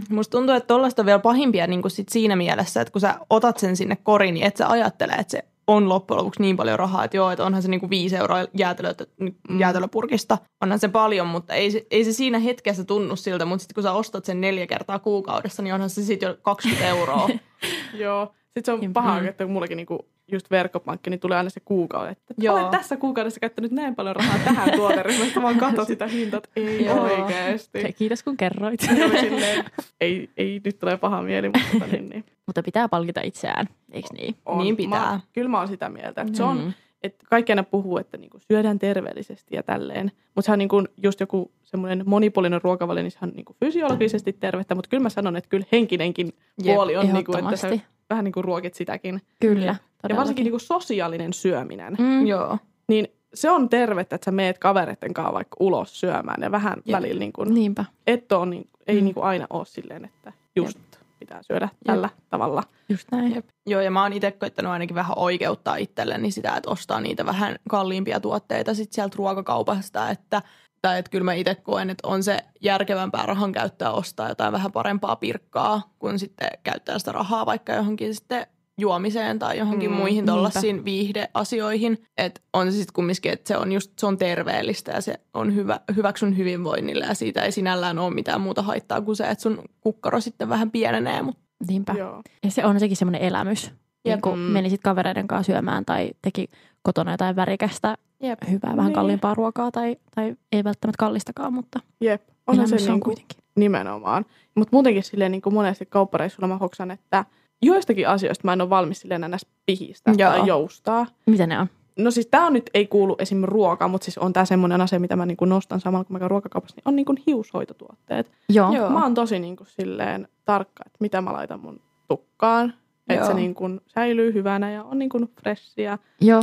[0.10, 3.16] Musta tuntuu, että tollaista on vielä pahimpia niin kuin sit siinä mielessä, että kun sä
[3.30, 6.80] otat sen sinne koriin, niin et sä ajattele, että se on loppujen lopuksi niin paljon
[6.80, 9.60] rahaa, että joo, että onhan se niinku viisi euroa jäätelö, Mm.
[9.60, 13.76] jäätelöpurkista, onhan se paljon, mutta ei se, ei se siinä hetkessä tunnu siltä, mutta sitten
[13.76, 17.30] kun sä ostat sen neljä kertaa kuukaudessa, niin onhan se sitten jo 20 euroa.
[17.94, 18.34] Joo.
[18.44, 19.28] Sitten se on paha, mm.
[19.28, 22.56] että kun mullakin niinku just verkkopankki, niin tulee aina se kuukausi, että Joo.
[22.60, 26.50] olet tässä kuukaudessa käyttänyt näin paljon rahaa tähän tuoteryhmään, että vaan katso sitä hintaa, että
[26.56, 27.02] ei Joo.
[27.02, 27.94] oikeasti.
[27.98, 28.80] Kiitos kun kerroit.
[29.20, 29.66] Silleen,
[30.02, 32.26] ei, ei, nyt tulee paha mieli, mutta niin, niin.
[32.46, 34.36] Mutta pitää palkita itseään, eikö niin?
[34.46, 34.58] On.
[34.58, 35.12] Niin pitää.
[35.12, 36.74] Mä, kyllä mä oon sitä mieltä, että se on, Mm.
[37.04, 40.12] että kaikki aina puhuu, että niinku syödään terveellisesti ja tälleen.
[40.36, 44.76] Mutta se on niinku just joku semmoinen monipuolinen ruokavalio, niin se on niinku fysiologisesti tervettä,
[44.76, 46.34] mutta kyllä mä sanon, että kyllä henkinenkin
[46.64, 47.70] Jep, puoli on, niinku, että sä
[48.10, 49.22] vähän niinku ruokit sitäkin.
[49.42, 49.76] Kyllä.
[50.06, 50.18] Ja todellakin.
[50.18, 51.96] varsinkin niinku sosiaalinen syöminen.
[52.00, 52.28] Mm.
[52.28, 52.58] joo.
[52.88, 56.98] Niin se on tervettä, että sä meet kavereiden kanssa vaikka ulos syömään ja vähän Jep.
[56.98, 59.04] välillä niin kuin, Niinpä, et ole, niin, ei Mm.
[59.04, 60.80] niin kuin aina ole silleen, että just
[61.20, 62.64] pitää syödä tällä tavalla.
[62.90, 63.36] just näin.
[63.36, 63.46] Jep.
[63.66, 67.56] Joo, ja mä oon itse koittanut ainakin vähän oikeuttaa itselleni sitä, että ostaa niitä vähän
[67.70, 70.42] kalliimpia tuotteita sit sieltä ruokakaupasta, että
[70.82, 74.72] tai että kyllä mä itse koen, että on se järkevämpää rahan käyttöä ostaa jotain vähän
[74.72, 80.26] parempaa pirkkaa, kun sitten käyttää sitä rahaa vaikka johonkin sitten juomiseen tai johonkin Mm, muihin
[80.26, 82.04] tuollaisiin viihdeasioihin.
[82.18, 85.56] Että on se sitten kumminkin, että se on just se on terveellistä ja se on
[85.56, 89.62] hyvä, hyväksyn hyvinvoinnille ja siitä ei sinällään ole mitään muuta haittaa kuin se, että sun
[89.82, 91.94] kukkaro sitten vähän pienenee, mutta Niinpä.
[91.94, 92.22] Joo.
[92.44, 93.68] Ja se on sekin semmoinen elämys.
[94.04, 94.22] Niin Jep.
[94.22, 94.44] kun Mm.
[94.46, 96.48] menisit kavereiden kanssa syömään tai teki
[96.82, 98.40] kotona jotain värikästä, Jep.
[98.52, 98.94] hyvää, vähän Niin.
[98.94, 103.38] kalliimpaa ruokaa tai, tai ei välttämättä kallistakaan, mutta Jep, onhan se, niin on kuin, kuitenkin.
[103.56, 104.26] nimenomaan.
[104.56, 107.26] Mutta muutenkin silleen niin kuin monesti kauppareissulla mä hoksan, että
[107.66, 110.32] joistakin asioista mä en ole valmis silleen enää pihistä Joo.
[110.32, 111.06] tai joustaa.
[111.26, 111.68] Mitä ne on?
[112.00, 113.42] No siis tämä on nyt ei kuulu esim.
[113.44, 116.32] ruoka, mutta siis on tämä semmoinen asia, mitä mä niinku nostan samalla kun mä käyn
[116.32, 118.32] ruokakaupassa, niin on niinku hiushoitotuotteet.
[118.50, 118.74] Joo.
[118.74, 118.90] Joo.
[118.90, 122.74] Mä oon tosi niinku silleen tarkka, että mitä mä laitan mun tukkaan.
[123.10, 125.98] Että se niinku säilyy hyvänä ja on niinku fressiä,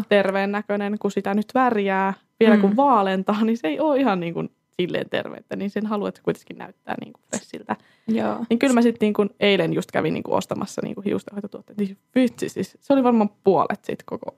[0.09, 2.15] terveen näköinen, kun sitä nyt värjää.
[2.41, 2.77] Vielä kun Mm.
[2.77, 4.45] vaalentaa, niin se ei ole ihan niinku
[4.77, 7.77] silleen terveyttä, niin sen haluat, että se kuitenkin näyttää niin kuin freshiltä.
[8.09, 8.45] Joo.
[8.51, 11.79] Niin kyllä mä sitten niin kuin eilen just kävin niin kuin ostamassa niin kuin hiustenhoitotuotteet.
[11.79, 14.37] Niin vitsi siis, se oli varmaan puolet siitä koko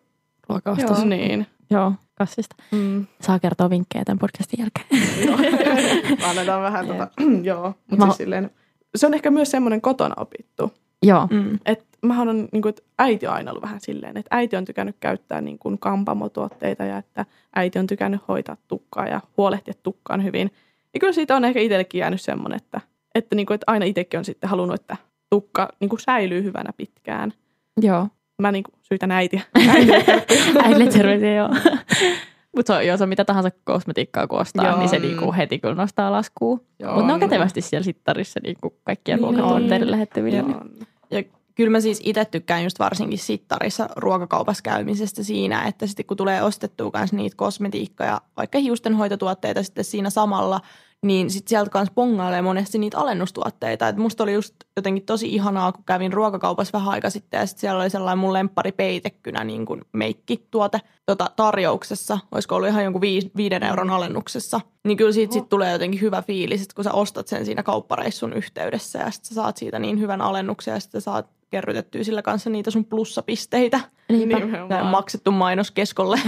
[0.49, 0.99] Ruokaostos.
[0.99, 1.09] Joo.
[1.09, 1.47] Niin.
[1.70, 2.57] Joo, kassista.
[2.73, 3.07] Mm.
[3.20, 4.87] Saa kertoa vinkkejä tämän podcastin jälkeen.
[5.27, 5.37] Joo.
[6.31, 7.09] Annetaan vähän tota,
[7.51, 7.75] joo.
[7.90, 8.51] Mutta Mä- siis silleen,
[8.94, 10.73] se on ehkä myös semmoinen kotona opittu.
[11.03, 11.29] Joo.
[11.31, 11.59] Mm.
[11.64, 14.64] Et mähän on, niin kuin, että äiti on aina ollut vähän silleen, että äiti on
[14.64, 20.25] tykännyt käyttää niin kuin kampamotuotteita ja että äiti on tykännyt hoitaa tukkaa ja huolehtia tukkaan
[20.25, 20.51] hyvin.
[20.95, 22.81] Ja kyllä siitä on ehkä itsellekin jäänyt semmoinen, että,
[23.14, 24.97] että, niin kuin, että aina itsekin on sitten halunnut, että
[25.31, 27.33] tukka niin kuin säilyy hyvänä pitkään.
[27.81, 28.09] Joo.
[28.43, 29.43] Mä niin kuin syytän äitiä.
[30.64, 31.49] Äidille terveisiä, joo.
[32.57, 34.79] Mutta se on, joo, se on mitä tahansa kosmetiikkaa kun ostaa, Joo.
[34.79, 36.61] niin se niinku heti kun nostaa laskuun.
[36.85, 37.19] Mutta ne on no.
[37.19, 40.38] kätevästi siellä sittarissa niinku kaikkien Niin ruokatuotteiden lähettävillä.
[40.38, 40.64] Joo.
[41.11, 41.23] Ja
[41.55, 46.43] kyllä mä siis itse tykkään just varsinkin sittarissa ruokakaupassa käymisestä siinä, että sitten kun tulee
[46.43, 50.61] ostettua myös niitä kosmetiikkoja, vaikka hiustenhoitotuotteita sitten siinä samalla,
[51.05, 53.88] niin sitten sieltä kanssa pongailee monesti niitä alennustuotteita.
[53.88, 57.61] Et musta oli just jotenkin tosi ihanaa, kun kävin ruokakaupassa vähän aika sitten ja sitten
[57.61, 62.19] siellä oli sellainen mun lemppari peitekynä niin kuin meikkituote tota, tarjouksessa.
[62.33, 64.61] Olisiko ollut ihan jonkun viis, viiden euron alennuksessa.
[64.85, 68.33] Niin kyllä siitä sit tulee jotenkin hyvä fiilis, että kun sä ostat sen siinä kauppareissun
[68.33, 72.51] yhteydessä ja sitten sä saat siitä niin hyvän alennuksen ja sitten saat kerrytettyä sillä kanssa
[72.51, 73.81] niitä sun plussapisteitä.
[74.09, 74.38] Niinpä.
[74.38, 74.69] Nimenomaan.
[74.69, 76.21] Tämä maksettu mainos keskolle.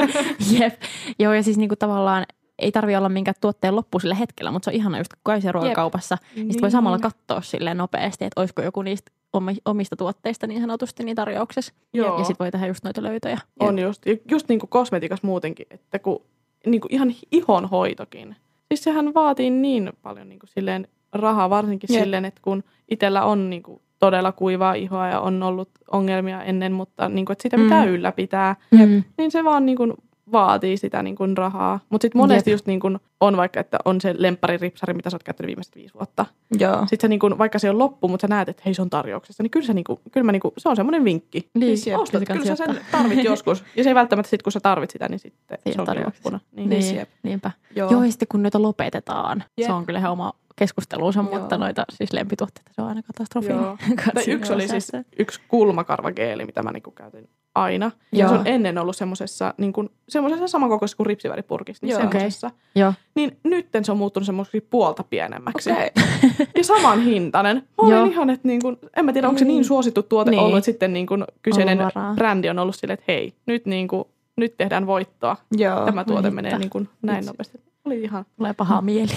[0.58, 0.82] Jep.
[1.18, 2.26] Joo, ja siis niinku tavallaan
[2.58, 5.52] ei tarvi olla minkään tuotteen loppu sillä hetkellä, mutta se on ihana just kun käy
[5.52, 10.46] ruokakaupassa, niin sitten voi samalla katsoa silleen nopeasti, että olisiko joku niistä omi- omista tuotteista
[10.46, 11.72] niin sanotusti niin tarjouksessa.
[11.92, 12.18] Joo.
[12.18, 13.38] Ja sitten voi tehdä just noita löytöjä.
[13.60, 16.22] On just, ja just niin kuin kosmetiikassa muutenkin, että kun
[16.66, 18.36] niin kuin ihan ihonhoitokin.
[18.68, 22.02] Siis sehän vaatii niin paljon niin kuin silleen rahaa, varsinkin Jep.
[22.02, 26.72] silleen, että kun itsellä on niin kuin todella kuivaa ihoa ja on ollut ongelmia ennen,
[26.72, 27.90] mutta niin kuin, että sitä pitää Mm.
[27.90, 29.02] ylläpitää, Mm.
[29.18, 29.94] niin se vaan niin kuin
[30.32, 31.80] vaatii sitä niin kuin rahaa.
[31.90, 32.54] Mutta sitten monesti Jep.
[32.54, 35.94] just niin kuin on vaikka, että on se lemppariripsari, mitä sä oot käyttänyt viimeiset viisi
[35.94, 36.26] vuotta.
[36.58, 36.76] Joo.
[36.80, 38.90] Sitten se niin kuin, vaikka se on loppu, mutta sä näet, että hei se on
[38.90, 41.48] tarjouksessa, niin kyllä, se, niin kuin, kyllä mä niin kuin, se on semmoinen vinkki.
[41.54, 43.64] Niin, Siis jep, ostat, kyllä sä sen tarvit joskus.
[43.76, 46.40] Ja se ei välttämättä sit, kun sä tarvit sitä, niin sitten Ei se on loppuna.
[46.56, 46.68] Niin.
[46.70, 47.08] Niin, jep.
[47.22, 47.50] niinpä.
[47.76, 47.90] Joo.
[47.90, 49.66] Joo, ja sitten kun noita lopetetaan, Jep.
[49.66, 51.38] se on kyllä ihan oma keskusteluunsa, Joo.
[51.40, 53.48] mutta noita siis lempituotteita, se on aina katastrofi.
[53.48, 53.76] Joo.
[54.14, 57.90] Tai yksi oli siis yksi kulmakarvageeli, mitä mä niinku käytin aina.
[58.12, 58.28] Ja Joo.
[58.28, 59.72] se on ennen ollut semmoisessa niin
[60.08, 62.00] semmoisessa samankokoisessa kuin ripsiväripurkissa, niin Joo.
[62.00, 62.50] semmoisessa.
[62.74, 62.92] Joo.
[63.14, 65.72] Niin nytten se on muuttunut semmoiseksi puolta pienemmäksi.
[65.72, 65.90] Okei.
[66.56, 67.56] Ja saman hintainen.
[67.56, 68.04] Mä olin Joo.
[68.06, 70.40] ihan, että niin kuin, en mä tiedä, onko se niin suosittu tuote Niin.
[70.40, 71.78] ollut, että sitten niin kuin kyseinen
[72.14, 74.04] brändi on ollut silleen, että hei, nyt, niin kuin,
[74.36, 75.36] nyt tehdään voittoa.
[75.56, 75.84] Joo.
[75.84, 76.42] Tämä tuote Niinpä.
[76.42, 77.30] menee niin kuin näin Vitsi.
[77.30, 77.60] nopeasti.
[77.84, 79.12] Oli ihan Tulee paha mieli.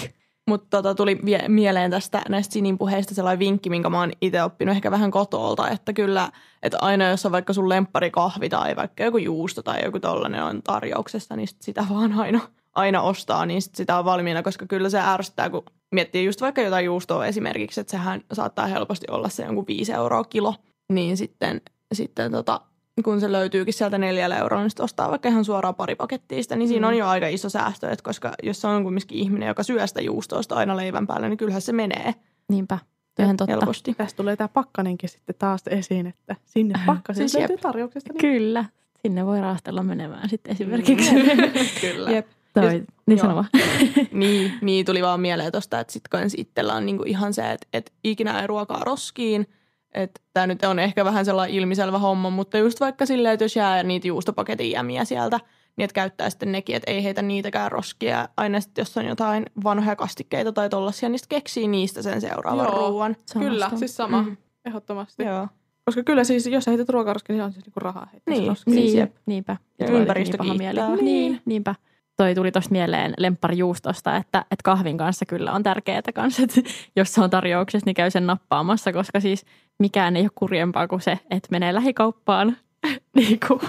[0.48, 4.74] Mutta tota, tuli mieleen tästä näistä Sinin puheista sellainen vinkki, minkä mä oon itse oppinut
[4.76, 6.30] ehkä vähän kotolta, että kyllä,
[6.62, 10.62] että aina jos on vaikka sun lempparikahvi tai vaikka joku juusto tai joku tollainen on
[10.62, 12.40] tarjouksessa, niin sit sitä vaan aina,
[12.74, 16.62] aina ostaa, niin sit sitä on valmiina, koska kyllä se ärsyttää, kun miettii just vaikka
[16.62, 20.54] jotain juustoa esimerkiksi, että sehän saattaa helposti olla se jonkun 5 euroa kilo,
[20.92, 21.60] niin sitten,
[21.94, 22.60] sitten tota,
[23.02, 26.56] kun se löytyykin sieltä neljällä eurolla, niin sitten ostaa vaikka ihan suoraan pari pakettia sitä,
[26.56, 29.62] niin siinä on jo aika iso säästö, että koska jos se on kumminkin ihminen, joka
[29.62, 32.14] syö sitä juustoista aina leivän päälle, niin kyllähän se menee
[32.48, 32.78] Niinpä.
[33.18, 33.52] Ihan totta.
[33.52, 33.94] helposti.
[33.94, 38.12] Tästä tulee tämä pakkanenkin sitten taas esiin, että sinne pakkaseen Siis löytyy tarjouksesta.
[38.12, 38.64] Niin Kyllä.
[39.02, 41.10] Sinne voi raastella menemään sitten esimerkiksi.
[41.80, 42.10] Kyllä.
[42.10, 42.26] Jep.
[42.54, 43.18] Toi, Ja- niin joo.
[43.18, 43.48] sano vaan.
[44.12, 47.66] niin, niin, tuli vaan mieleen tosta, että sit kans itsellä on niinku ihan se, että,
[47.72, 49.46] että ikinä ei ruokaa roskiin.
[49.94, 53.56] Että tämä nyt on ehkä vähän sellainen ilmiselvä homma, mutta just vaikka silleen, että jos
[53.56, 55.40] jää niitä juustopaketin jämiä sieltä,
[55.76, 58.28] niin että käyttää sitten nekin, että ei heitä niitäkään roskia.
[58.36, 62.66] Aina sitten, jos on jotain vanhoja kastikkeita tai tollasia, niin sitten keksii niistä sen seuraavan
[62.66, 62.88] Joo.
[62.88, 63.16] ruuan.
[63.26, 64.22] Sama Kyllä, siis sama.
[64.22, 64.36] Mm.
[64.64, 65.22] Ehdottomasti.
[65.22, 65.48] Joo.
[65.84, 68.48] Koska kyllä siis, jos heität ruokaroskin, niin on siis niinku rahaa heittää Niin.
[68.48, 68.76] roskiin.
[68.76, 69.56] Niin, niinpä.
[69.78, 70.96] Ja ympäristö niin kiittää.
[70.96, 71.74] Niin, niinpä.
[72.16, 76.60] Toi tuli tosta mieleen lempparijuustosta, että, että kahvin kanssa kyllä on tärkeää kanssa, että
[76.96, 79.44] jos se on tarjouksessa, niin käy sen nappaamassa, koska siis
[79.78, 82.56] mikään ei ole kurjempaa kuin se, että menee lähikauppaan.
[83.16, 83.60] niin kuin,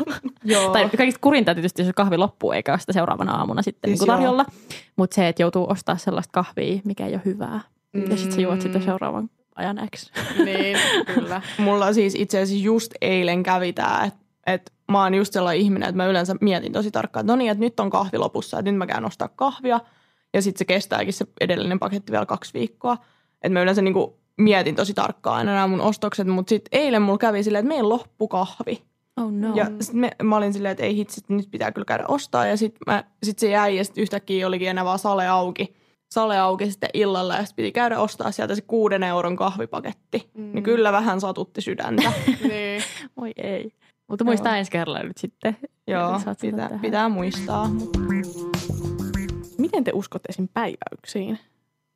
[0.44, 0.74] Joo.
[0.74, 4.08] tai kaikista kurinta tietysti, jos kahvi loppuu eikä ole sitä seuraavana aamuna sitten Siis niin
[4.08, 4.46] kuin tarjolla.
[4.96, 7.62] Mutta se, että joutuu ostaa sellaista kahvia, mikä ei ole hyvää.
[7.94, 8.12] Mm.
[8.12, 10.12] Ja sitten sä juot sitä seuraavan ajan X.
[10.46, 10.78] Niin,
[11.14, 11.42] kyllä.
[11.58, 15.90] Mulla siis itse asiassa just eilen kävi tää, että et mä oon just sellainen ihminen,
[15.90, 18.72] että mä yleensä mietin tosi tarkkaan, että no niin, että nyt on kahvi lopussa, että
[18.72, 19.80] nyt mä käyn ostaa kahvia.
[20.34, 22.98] Ja sitten se kestääkin se edellinen paketti vielä kaksi viikkoa.
[23.34, 27.18] Että mä yleensä niinku mietin tosi tarkkaan aina nämä mun ostokset, mutta sitten eilen mulla
[27.18, 28.84] kävi silleen, että meillä loppu kahvi.
[29.18, 29.56] Oh no.
[29.56, 32.46] Ja sit me, mä olin silleen, että ei hitsi, että nyt pitää kyllä käydä ostaa.
[32.46, 35.76] Ja sitten sit se jäi ja sitten yhtäkkiä olikin enää vaan sale auki.
[36.12, 40.30] Sale auki sitten illalla ja sitten piti käydä ostaa sieltä se kuuden euron kahvipaketti.
[40.34, 40.52] Mm.
[40.54, 42.12] Niin kyllä vähän satutti sydäntä.
[42.50, 42.84] niin.
[43.18, 43.72] Oi ei.
[44.08, 45.58] Mutta muista ensi kerralla nyt sitten.
[45.88, 47.70] Joo, pitää, pitää muistaa.
[49.58, 50.48] miten te uskotte esim.
[50.54, 51.40] päiväyksiin?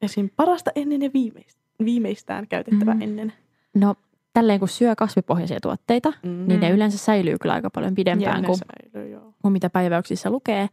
[0.01, 0.29] Esim.
[0.35, 3.01] parasta ennen ja viimeist- viimeistään käytettävä Mm.
[3.01, 3.33] ennen.
[3.75, 3.95] No
[4.33, 6.47] tälleen kun syö kasvipohjaisia tuotteita, Mm.
[6.47, 9.33] niin ne yleensä säilyy kyllä aika paljon pidempään kuin, säilyy, joo.
[9.41, 10.69] kuin mitä päiväyksissä lukee.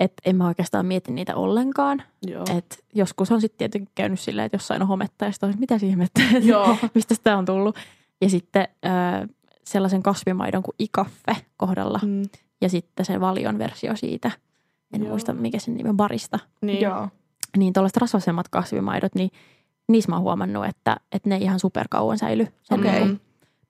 [0.00, 2.02] Että en mä oikeastaan mieti niitä ollenkaan.
[2.26, 2.44] Joo.
[2.58, 5.78] Et joskus on sitten tietenkin käynyt silleen, että jossain on hometta ja sitten on, mitä
[5.82, 6.20] ihmettä,
[6.94, 7.76] mistä sitä on tullut.
[8.20, 9.28] Ja sitten äh,
[9.66, 12.22] sellaisen kasvimaidon kuin ikaffe kohdalla Mm.
[12.60, 14.30] ja sitten se valion versio siitä.
[14.92, 15.10] En Joo.
[15.10, 16.38] muista, mikä sen nimi on, barista.
[16.62, 16.80] Niin.
[16.80, 17.08] Joo.
[17.56, 19.30] Niin tuollaiset rasvasemmat kasvimaidot, niin
[19.88, 23.00] niissä mä oon huomannut, että, että ne ihan superkauan säily sen Okei.
[23.04, 23.20] niin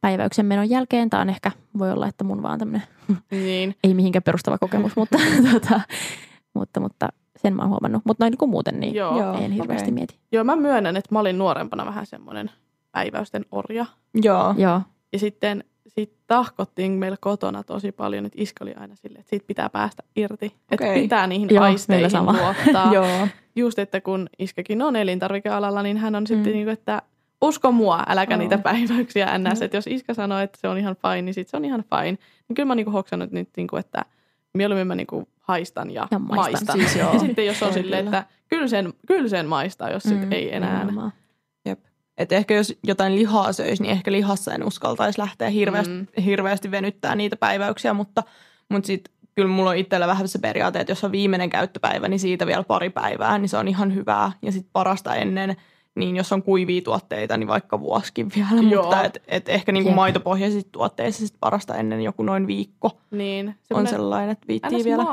[0.00, 1.10] päiväyksen menon jälkeen.
[1.10, 2.86] Tämä on ehkä, voi olla, että mun vaan tämmöinen
[3.30, 3.74] niin.
[3.84, 5.18] ei mihinkään perustava kokemus, mutta,
[5.52, 5.80] tota,
[6.54, 8.02] mutta, mutta sen mä oon huomannut.
[8.04, 9.38] Mutta noin niin kuin muuten, niin Joo.
[9.40, 9.92] En hirveästi okei.
[9.94, 10.18] mieti.
[10.32, 12.50] Joo, mä myönnän, että mä olin nuorempana vähän semmoinen
[12.92, 13.86] päiväysten orja.
[14.14, 14.54] Joo.
[14.58, 14.80] Joo,
[15.12, 19.46] Ja sitten sit tahkottiin meillä kotona tosi paljon, että iska oli aina silleen, että siitä
[19.46, 20.46] pitää päästä irti.
[20.46, 21.02] Että Okei.
[21.02, 22.32] pitää niihin Joo, aisteihin sama.
[22.32, 22.92] luottaa.
[22.94, 23.28] Joo.
[23.56, 26.52] Just, että kun iskäkin on elintarvikealalla, niin hän on sitten Mm.
[26.56, 27.02] niin kuin, että
[27.42, 28.38] usko mua, äläkä Joo.
[28.38, 29.60] niitä päiväyksiä ns.
[29.60, 29.64] Mm.
[29.64, 32.18] Että jos iskä sanoo, että se on ihan fine, niin sitten se on ihan fine.
[32.48, 34.04] Niin kyllä mä oon niin hoksannut nyt, niin kuin, että
[34.54, 36.52] mieluummin mä niin kuin haistan ja, Ja maistan.
[36.52, 36.76] maistan.
[36.78, 37.12] Siis joo.
[37.12, 40.54] Ja sitten jos on silleen, että kyllä sen, kyllä sen maistaa, jos sit Mm, ei
[40.54, 40.72] enää.
[40.78, 41.12] nimenomaan.
[42.18, 46.06] Et ehkä jos jotain lihaa söisi, niin ehkä lihassa en uskaltaisi lähteä hirveästi, Mm.
[46.22, 48.22] hirveästi venyttää niitä päiväyksiä, mutta,
[48.68, 52.20] mutta sitten kyllä mulla on itsellä vähän se periaate, että jos on viimeinen käyttöpäivä, niin
[52.20, 54.32] siitä vielä pari päivää, niin se on ihan hyvää.
[54.42, 55.56] Ja sitten parasta ennen,
[55.94, 58.82] niin jos on kuivia tuotteita, niin vaikka vuosikin vielä, Joo.
[58.82, 63.86] mutta et, et ehkä niinku maitopohjaisissa tuotteissa sit parasta ennen joku noin viikko Niin, on
[63.86, 65.04] sellainen, että viittii vielä.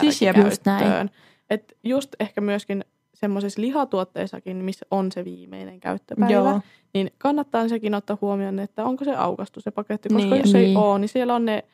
[0.00, 1.10] Siis just näin.
[1.50, 2.84] Et just ehkä myöskin
[3.16, 6.60] semmoisissa lihatuotteissakin, missä on se viimeinen käyttöpäivä, Joo.
[6.94, 10.40] niin kannattaa sekin ottaa huomioon, että onko se aukastu se paketti, koska Niin.
[10.42, 10.76] jos ei Niin.
[10.76, 11.64] ole, niin siellä on ne,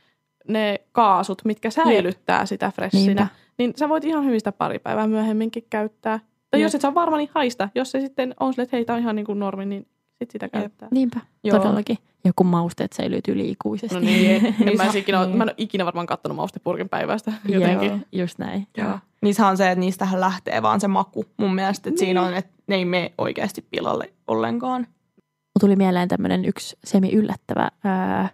[0.49, 3.05] ne kaasut, mitkä säilyttää sitä freshinä.
[3.07, 3.27] Niinpä.
[3.59, 6.19] Niin sä voit ihan hyvin sitä pari päivää myöhemminkin käyttää.
[6.51, 6.67] Tai Jep.
[6.67, 7.69] jos et ole varma, niin haista.
[7.75, 9.87] Jos se sitten on sille, että hei, tää on ihan niin kuin normi, niin
[10.23, 10.89] sit sitä käyttää.
[10.91, 11.59] Niinpä, Joo.
[11.59, 11.99] todellakin.
[12.25, 13.95] Joku mausteet säilyy yliikuisesti.
[13.95, 15.37] No niin, en Niin mä, sa- ikinä, niin.
[15.37, 18.07] mä en ole ikinä varmaan kattonut maustepurkin päivästä Joo, jotenkin.
[18.13, 18.67] just näin.
[18.77, 18.99] Joo.
[19.23, 21.89] Niissähän on se, että niistähän lähtee vaan se maku mun mielestä.
[21.89, 22.07] Että Niin.
[22.07, 24.81] siinä on, että ne ei mene oikeasti pilalle ollenkaan.
[24.81, 28.29] Mulla tuli mieleen tämmöinen yksi semi-yllättävä ää,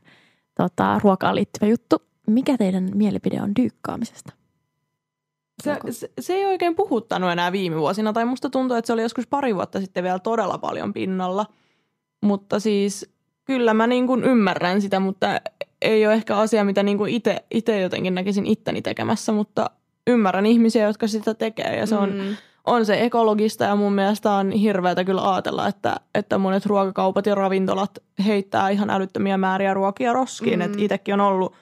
[0.55, 1.97] tota, ruokaan liittyvä juttu.
[2.27, 4.33] Mikä teidän mielipide on dyykkaamisesta?
[5.63, 9.03] Se, se, se ei oikein puhuttanut enää viime vuosina, tai musta tuntuu, että se oli
[9.03, 11.47] joskus pari vuotta sitten vielä todella paljon pinnalla.
[12.21, 13.11] Mutta siis
[13.45, 15.27] kyllä mä niin kuin ymmärrän sitä, mutta
[15.83, 19.71] ei ole ehkä asia, mitä niin kuin itse, itse jotenkin näkisin itteni tekemässä, mutta
[20.07, 22.37] ymmärrän ihmisiä, jotka sitä tekee ja se on, Mm.
[22.65, 27.35] on se ekologista ja mun mielestä on hirveätä kyllä ajatella, että, että monet ruokakaupat ja
[27.35, 30.59] ravintolat heittää ihan älyttömiä määriä ruokia roskiin.
[30.59, 30.65] Mm.
[30.65, 31.55] Että itsekin on ollut,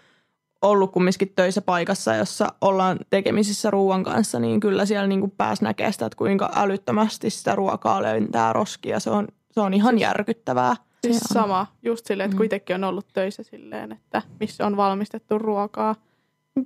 [0.62, 5.92] ollut kumminkin töissä paikassa, jossa ollaan tekemisissä ruoan kanssa, niin kyllä siellä niin pääsi näkemään
[5.92, 9.00] sitä, että kuinka älyttömästi sitä ruokaa löytää roskia.
[9.00, 10.76] Se on, se on ihan järkyttävää.
[11.06, 11.28] Siis on.
[11.34, 12.36] sama, just silleen, että Mm.
[12.38, 15.94] kun itsekin on ollut töissä silleen, että missä on valmistettu ruokaa,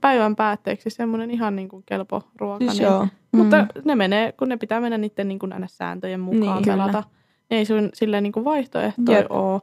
[0.00, 2.59] päivän päätteeksi semmoinen ihan niin kuin kelpo ruoka.
[2.64, 3.07] Siis niin, joo.
[3.33, 3.68] Mutta Mm.
[3.85, 6.76] ne menee, kun ne pitää mennä niiden niin kuin sääntöjen mukaan Niin, kyllä.
[6.76, 7.03] pelata.
[7.50, 9.26] Niin ei sun silleen niin kuin vaihtoehtoja Jep.
[9.31, 9.61] ole.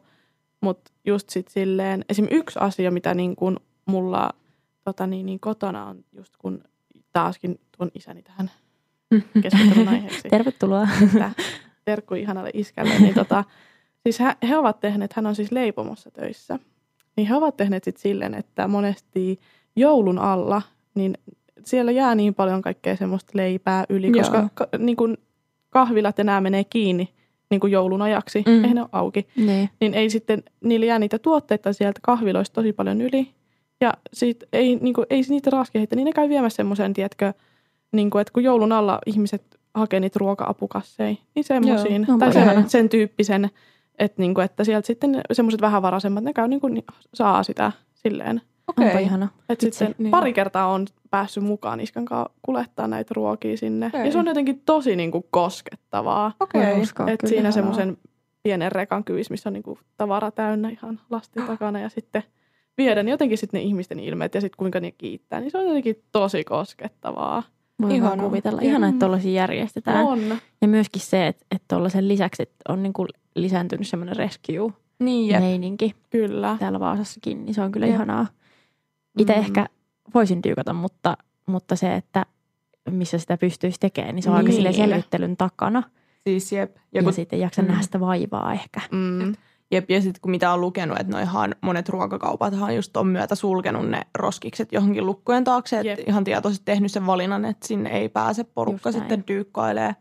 [0.62, 2.28] Mutta just sit silleen, esim.
[2.32, 4.30] yksi asia, mitä niin kuin mulla
[4.84, 6.64] tota niin, niin kotona on, just kun
[7.14, 8.52] taaskin tuon isäni tähän
[9.42, 10.88] keskustelun aiheeksi Tervetuloa.
[11.04, 11.32] että
[11.88, 13.44] terkku ihanalle iskälle, niin tota,
[14.04, 16.60] siis he, he ovat tehneet, hän on siis leipomossa töissä,
[17.18, 19.40] niin he ovat tehneet sitten silleen, että monesti
[19.76, 20.62] joulun alla,
[20.96, 21.18] niin
[21.66, 24.18] siellä jää niin paljon kaikkea semmoista leipää yli, Joo.
[24.20, 25.18] koska ka, niin kun
[25.70, 27.10] kahvilat ja nämä menee kiinni
[27.50, 28.64] niin kuin joulun ajaksi, Mm.
[28.64, 29.70] eihän ne ole auki, niin.
[29.80, 33.28] niin ei sitten, niillä jää niitä tuotteita sieltä kahviloista tosi paljon yli.
[33.82, 37.34] Ja sit ei, niin kuin, ei niitä raaskia heittää, niin ne käy viemässä semmoisen, tiedätkö,
[37.92, 42.06] niin kuin, että kun joulun alla ihmiset hakee niitä ruoka-apukasseja, niin semmoisiin.
[42.08, 43.50] Joo, Tai sen, sen tyyppisen,
[44.00, 47.72] että, niin kuin, että sieltä sitten semmoiset vähän varaisemmat, ne käy niin kuin, saa sitä
[47.94, 48.42] silleen.
[48.68, 49.04] Okei.
[49.04, 49.28] ihana.
[49.50, 50.12] Että sitten niin.
[50.12, 53.86] pari kertaa on päässyt mukaan iskan kanssa kuljettaa näitä ruokia sinne.
[53.88, 54.06] Okei.
[54.06, 56.32] Ja se on jotenkin tosi niin kuin, koskettavaa.
[56.40, 56.66] Okei.
[56.66, 57.30] Voi uskoa, Et kyllä.
[57.30, 57.98] siinä semmoisen
[58.44, 62.24] pienen rekan kyvis, missä on niinku tavara täynnä ihan lastin takana ja sitten
[62.78, 65.66] viedä niin jotenkin sitten ne ihmisten ilmeet ja sitten kuinka ne kiittää, niin se on
[65.66, 67.44] jotenkin tosi koskettavaa.
[67.82, 68.18] Voi Ihanaa.
[68.18, 68.62] vaan kuvitella.
[68.62, 68.70] Jep.
[68.70, 70.06] Ihana, että tuollaisia järjestetään.
[70.06, 70.20] On.
[70.62, 75.96] Ja myöskin se, että, että tuollaisen lisäksi että on niin kuin lisääntynyt semmoinen rescue-meininki Niin.
[76.10, 76.58] Kyllä.
[76.60, 77.96] täällä Vaasassakin, niin se on kyllä Jep.
[77.96, 78.28] ihanaa.
[79.20, 79.40] Itse Mm.
[79.40, 79.66] ehkä
[80.14, 82.26] voisin dyykata, mutta, mutta se, että
[82.90, 84.56] missä sitä pystyisi tekemään, niin se on aika Niin.
[84.56, 85.84] sille selvittelyn takana.
[86.28, 86.76] Siis jep.
[86.76, 87.68] Ja, Ja, ja kun, sitten jaksa Mm.
[87.68, 88.82] nähdä sitä vaivaa ehkä.
[88.92, 89.34] Mm.
[89.72, 93.90] Jep, ja sitten kun mitä on lukenut, että noihan monet ruokakaupathan just on myötä sulkenut
[93.90, 98.44] ne roskikset johonkin lukkojen taakse, että ihan tietoisesti tehnyt sen valinnan, että sinne ei pääse
[98.44, 99.96] porukka sitten dyykkailee.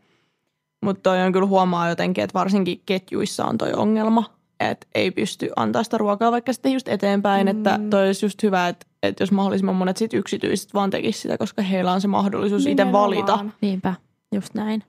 [0.83, 4.25] Mutta toi on kyllä huomaa jotenkin, että varsinkin ketjuissa on toi ongelma,
[4.61, 7.51] että ei pysty antaa sitä ruokaa vaikka sitten just eteenpäin, mm.
[7.51, 11.39] että toi olisi just hyvä, että, että jos mahdollisimman monet sit yksityiset vaan tekisivät sitä,
[11.39, 13.45] koska heillä on se mahdollisuus itse valita.
[13.61, 13.95] Niinpä,
[14.35, 14.83] just näin.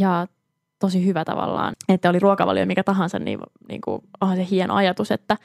[0.00, 0.26] Ja
[0.82, 5.10] tosi hyvä tavallaan, että oli ruokavalio mikä tahansa, niin, niin kuin, onhan se hieno ajatus,
[5.10, 5.36] että,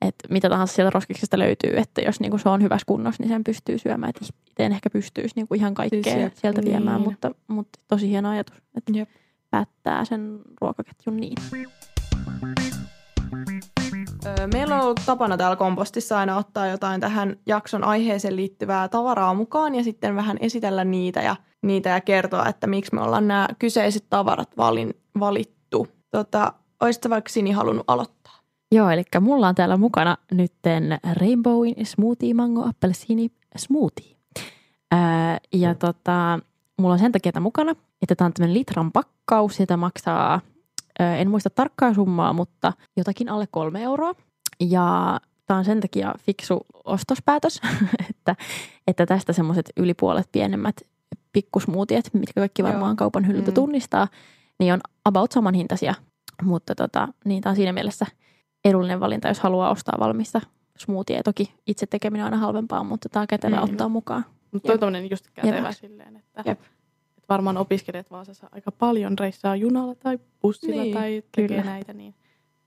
[0.00, 3.30] että mitä tahansa sieltä roskiksesta löytyy, että jos niin kuin se on hyvässä kunnossa, niin
[3.30, 4.10] sen pystyy syömään.
[4.10, 6.70] Että itse en ehkä pystyisi niin kuin ihan kaikkea Siis sieltä niin.
[6.70, 9.08] viemään, mutta, mutta tosi hieno ajatus, että Jep.
[9.50, 11.36] päättää sen ruokaketjun niin.
[14.26, 19.34] Öö, Meillä on ollut tapana täällä kompostissa aina ottaa jotain tähän jakson aiheeseen liittyvää tavaraa
[19.34, 23.48] mukaan ja sitten vähän esitellä niitä ja, niitä ja kertoa, että miksi me ollaan nämä
[23.58, 25.88] kyseiset tavarat valin, valittu.
[26.10, 28.32] Tota, Olisitko vaikka Sini halunnut aloittaa?
[28.72, 34.16] Joo, eli mulla on täällä mukana nytten Rainbowin Smoothie Mango Appelsiini Smoothie.
[34.90, 36.38] Ää, ja tota,
[36.78, 40.40] mulla on sen takia tämä mukana, että tämä on tämmöinen litran pakkaus, sitä maksaa,
[41.00, 44.14] en muista tarkkaa summaa, mutta jotakin alle kolme euroa.
[44.60, 47.60] Ja tämä on sen takia fiksu ostospäätös,
[48.10, 48.36] että,
[48.86, 50.76] että tästä semmoiset yli puolet pienemmät
[51.32, 52.96] pikkusmuutiet, mitkä kaikki varmaan Joo.
[52.96, 53.54] kaupan hyllyltä Mm.
[53.54, 54.08] tunnistaa,
[54.58, 55.94] niin on about samanhintaisia.
[56.42, 58.06] Mutta tota, niin tämä on siinä mielessä
[58.64, 60.40] edullinen valinta, jos haluaa ostaa valmista
[60.78, 61.22] smoothie.
[61.22, 63.62] Toki itse tekeminen on aina halvempaa, mutta tämä on kätevä Mm.
[63.62, 64.24] ottaa mukaan.
[64.52, 65.76] Mutta toi tommonen just kätevä Jep.
[65.76, 66.60] silleen, että, Jep.
[67.26, 71.70] Että varmaan opiskelijat Vaasassa aika paljon reissaa junalla tai bussilla Niin, tai tekee kyllä.
[71.70, 72.14] näitä, niin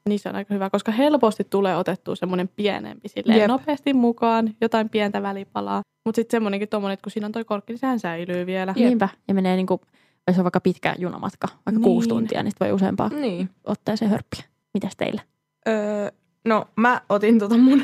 [0.09, 3.47] niissä on aika hyvä, koska helposti tulee otettua semmoinen pienempi silleen Jep.
[3.47, 5.81] nopeasti mukaan, jotain pientä välipalaa.
[6.05, 8.73] Mutta sitten semmoinenkin tommonen, että kun siinä on toi korkki, niin sehän säilyy vielä.
[8.75, 8.87] Jep.
[8.87, 9.09] Niinpä.
[9.27, 9.81] Ja menee niin kuin,
[10.27, 11.81] jos on vaikka pitkä junamatka, vaikka Niin.
[11.81, 13.49] kuusi tuntia, niin sit voi useampaa Niin.
[13.65, 14.43] otteeseen hörppiä.
[14.73, 15.21] Mitäs teillä?
[15.67, 16.11] Öö,
[16.45, 17.83] no mä otin tota mun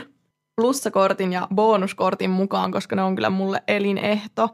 [0.55, 4.49] plussakortin ja bonuskortin mukaan, koska ne on kyllä mulle elinehto.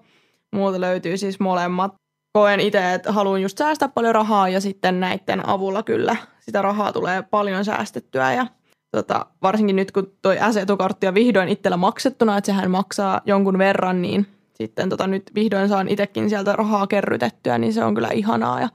[0.54, 1.96] Muulta löytyy siis molemmat.
[2.34, 6.94] Koen itse, että haluan just säästää paljon rahaa ja sitten näiden avulla kyllä sitä rahaa
[6.94, 8.34] tulee paljon säästettyä.
[8.34, 8.48] Ja
[8.92, 14.02] tota, varsinkin nyt kun toi S-etukortti on vihdoin itsellä maksettuna, että sehän maksaa jonkun verran,
[14.02, 18.62] niin sitten tota, nyt vihdoin saan itsekin sieltä rahaa kerrytettyä, niin se on kyllä ihanaa.
[18.62, 18.70] Ja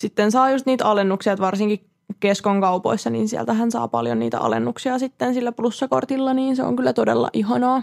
[0.00, 1.80] sitten saa just niitä alennuksia, että varsinkin
[2.20, 6.92] keskon kaupoissa, niin sieltähän saa paljon niitä alennuksia sitten sillä plussakortilla, niin se on kyllä
[6.92, 7.82] todella ihanaa.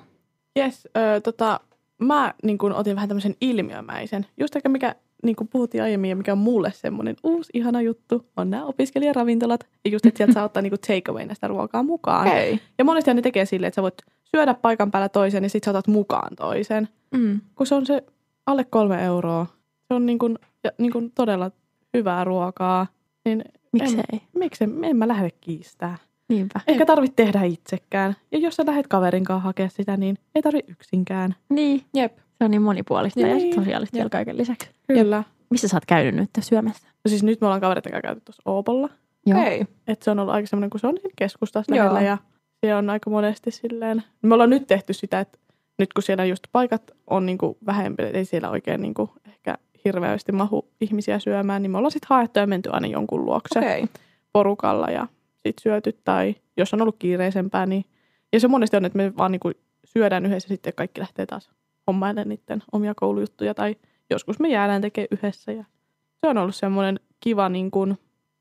[0.59, 1.59] Yes, ö, tota,
[2.01, 4.25] mä niin kun, otin vähän tämmöisen ilmiömäisen.
[4.39, 8.25] Just ehkä mikä niin kuin puhuttiin aiemmin ja mikä on mulle semmoinen uusi ihana juttu,
[8.37, 9.67] on nämä opiskelijaravintolat.
[9.85, 12.27] Ja just, että sieltä saa ottaa niin take away sitä ruokaa mukaan.
[12.27, 12.59] Hei.
[12.77, 15.71] Ja monesti ne tekee silleen, että sä voit syödä paikan päällä toisen ja sitten sä
[15.71, 16.89] otat mukaan toisen.
[17.11, 17.41] Mm.
[17.55, 18.03] Kun se on se
[18.45, 19.45] alle kolme euroa,
[19.87, 21.51] se on niin kuin, ja niin kuin todella
[21.93, 22.87] hyvää ruokaa,
[23.25, 24.03] niin Miksei?
[24.13, 25.97] En, miksi en mä lähde kiistää.
[26.29, 26.59] Niinpä.
[26.67, 28.15] Eikä tarvitse tehdä itsekään.
[28.31, 31.35] Ja jos sä lähdet kaverin kanssa hakea sitä, niin ei tarvi yksinkään.
[31.49, 32.17] Niin, Jep.
[32.37, 33.41] se on niin monipuolista ja, Niin.
[33.41, 33.99] sit sosiaalista Jep.
[33.99, 34.69] vielä kaiken lisäksi.
[34.87, 35.23] Kyllä.
[35.49, 36.87] Missä sä oot käynyt nyt syömässä?
[37.05, 38.89] No siis nyt me ollaan kavereiden kanssa käyty tuossa Oopolla.
[39.25, 39.39] Joo.
[39.39, 39.65] Hei.
[39.87, 41.85] Että se on ollut aika semmoinen, kun se on siinä keskustassa Joo.
[41.85, 42.17] lähellä ja
[42.65, 44.03] se on aika monesti silleen.
[44.21, 45.39] Me ollaan nyt tehty sitä, että
[45.79, 50.31] nyt kun siellä just paikat on niinku vähempi, että ei siellä oikein niinku ehkä hirveästi
[50.31, 53.83] mahu ihmisiä syömään, niin me ollaan sitten haettu ja menty aina jonkun luokse Okei.
[53.83, 54.01] Okay.
[54.33, 55.07] porukalla ja
[55.49, 57.85] sitten syöty tai jos on ollut kiireisempää, niin
[58.33, 59.51] ja se monesti on, että me vaan niinku
[59.85, 61.51] syödään yhdessä sitten kaikki lähtee taas
[61.87, 63.75] hommailemaan niiden omia koulujuttuja tai
[64.09, 65.63] joskus me jäädään tekemään yhdessä ja
[66.21, 67.97] se on ollut semmoinen kiva niin kuin,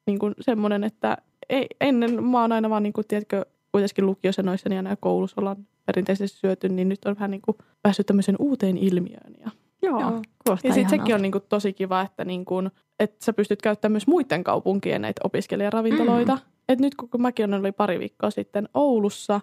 [0.07, 1.17] niin kuin semmoinen, että
[1.49, 5.41] ei, ennen mä oon aina vaan niin kuin, tiedätkö, kuitenkin lukiossa noissa niin aina koulussa
[5.41, 9.35] ollaan perinteisesti syöty, niin nyt on vähän niin kuin päässyt tämmöiseen uuteen ilmiöön.
[9.41, 9.51] Ja,
[9.85, 10.01] Joo.
[10.01, 10.11] Joo.
[10.11, 13.63] Kuulostaa ja sitten sekin on niin kuin tosi kiva, että, niin kuin, että sä pystyt
[13.63, 16.35] käyttämään myös muiden kaupunkien näitä opiskelijaravintoloita.
[16.35, 16.41] Mm.
[16.69, 19.41] Et nyt kun mäkin oli pari viikkoa sitten Oulussa,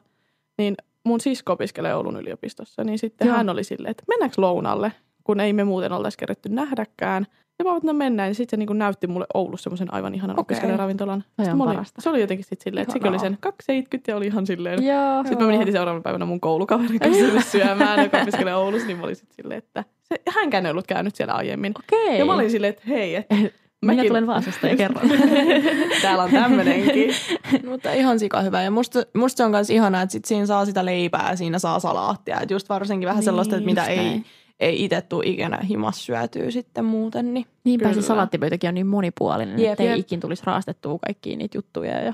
[0.58, 3.38] niin mun sisko opiskelee Oulun yliopistossa, niin sitten Joo.
[3.38, 4.92] hän oli silleen, että mennäänkö lounalle,
[5.24, 7.28] kun ei me muuten oltaisi kerätty nähdäkään.
[7.60, 10.42] Ja mä no mennään, ja sitten se niin näytti mulle Oulussa semmoisen aivan ihanan Okei.
[10.42, 11.24] opiskelijaravintolan.
[11.38, 12.02] Olin- parasta.
[12.02, 14.84] Se oli jotenkin sitten silleen, että sekin oli sen 270 ja oli ihan silleen.
[14.84, 15.24] Joo.
[15.24, 19.04] Sitten mä menin heti seuraavana päivänä mun koulukaverin kanssa syömään, joka opiskelee Oulussa, niin mä
[19.04, 21.74] olin sitten silleen, että se, hänkään ei ollut käynyt siellä aiemmin.
[21.80, 22.20] Okei.
[22.20, 25.10] Ja mä olin silleen, että hei, että Minä mäkin- tulen Vaasasta ja kerron.
[26.02, 27.14] täällä on tämmönenkin.
[27.70, 28.64] Mutta ihan sika hyvä.
[28.64, 31.60] Ja musta, musta se on myös ihanaa, että sit siinä saa sitä leipää ja siinä
[31.60, 32.40] saa salaattia.
[32.42, 34.26] Et just varsinkin vähän Niin, sellaista, että mitä ei, näin.
[34.60, 37.34] ei itse tule ikinä himas syötyä sitten muuten.
[37.34, 37.46] Niin.
[37.64, 38.08] Niinpä se Kyllä.
[38.08, 40.00] salaattipöytäkin on niin monipuolinen, Jep, että ei jep.
[40.00, 42.14] ikin tulisi raastettua kaikkia niitä juttuja ja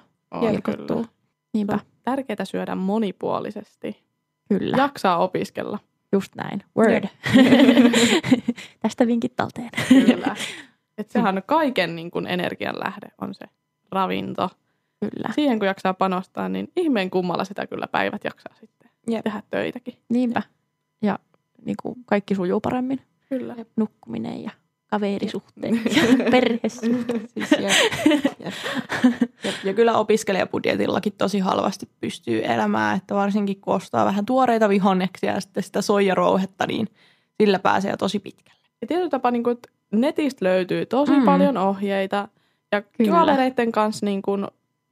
[0.64, 1.06] kyllä.
[1.54, 3.98] Niinpä, tärkeää syödä monipuolisesti.
[4.50, 4.78] kyllä.
[4.78, 5.80] Jaksaa opiskella.
[6.12, 6.64] Just näin.
[6.78, 7.04] Word.
[8.82, 9.70] Tästä vinkit talteen.
[9.90, 10.36] Kyllä.
[10.98, 13.46] Et sehän on kaiken niin kuin energian lähde on se
[13.92, 14.50] ravinto.
[15.00, 15.34] Kyllä.
[15.36, 19.24] Siihen kun jaksaa panostaa, niin ihmeen kummalla sitä kyllä päivät jaksaa sitten Jep.
[19.24, 19.94] tehdä töitäkin.
[20.10, 20.42] Niinpä.
[21.02, 21.20] Ja
[21.66, 23.02] niin kuin kaikki sujuu paremmin.
[23.30, 23.56] Kyllä.
[23.76, 24.52] Nukkuminen ja
[24.88, 27.30] kaverisuhteet ja perhesuhteet.
[27.34, 27.72] Siis jep,
[28.06, 28.26] jep,
[29.44, 29.54] jep.
[29.64, 35.40] Ja kyllä opiskelijabudjetillakin tosi halvasti pystyy elämään, että varsinkin kun ostaa vähän tuoreita vihonneksia ja
[35.42, 36.88] sitten sitä soijarouhetta, niin
[37.42, 38.62] sillä pääsee tosi pitkälle.
[38.82, 39.58] Ja tietyllä tapaa niin kuin,
[39.92, 41.26] netistä löytyy tosi Mm.
[41.26, 42.28] paljon ohjeita.
[42.72, 43.12] Ja Kyllä.
[43.12, 44.48] kavereiden kanssa, niin kuin,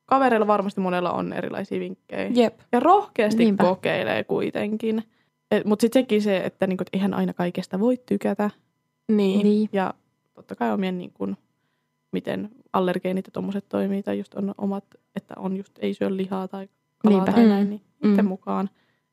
[0.06, 2.32] kavereilla varmasti monella on erilaisia vinkkejä.
[2.34, 2.60] Jep.
[2.72, 3.64] Ja rohkeasti Niinpä.
[3.64, 3.76] Niinpä.
[3.76, 5.04] kokeilee kuitenkin.
[5.66, 8.50] Mutta sitten sekin se, että niinku, et eihän aina kaikesta voi tykätä.
[9.12, 9.44] Niin.
[9.44, 9.70] Niin.
[9.74, 9.94] Ja
[10.34, 11.38] totta kai omien, niin kuin,
[12.12, 14.84] miten allergeenit ja tommoset toimii, tai just on omat,
[15.16, 17.32] että on just ei syö lihaa tai kalaa Niinpä.
[17.32, 17.50] tai Mm.
[17.50, 18.28] näin, niin itse Mm.
[18.28, 18.70] mukaan.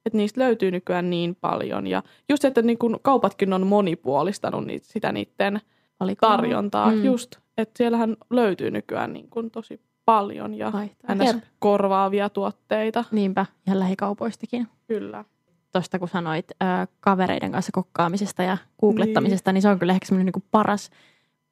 [0.07, 1.87] Että niistä löytyy nykyään niin paljon.
[1.87, 5.61] Ja just se, että niin kuin kaupatkin on monipuolistanut niitä, sitä niiden
[6.01, 6.37] Valikoima.
[6.37, 6.91] tarjontaa.
[6.91, 6.97] Mm.
[6.99, 7.05] Mm.
[7.05, 10.73] Just, että siellähän löytyy nykyään niin kuin tosi paljon ja
[11.15, 11.37] ns.
[11.59, 13.05] korvaavia tuotteita.
[13.11, 14.69] Niinpä, ihan lähikaupoistakin.
[14.87, 15.25] Kyllä.
[15.73, 20.07] Tuosta kun sanoit ää, kavereiden kanssa kokkaamisesta ja googlettamisesta, niin, niin se on kyllä ehkä
[20.07, 20.91] semmoinen niin paras,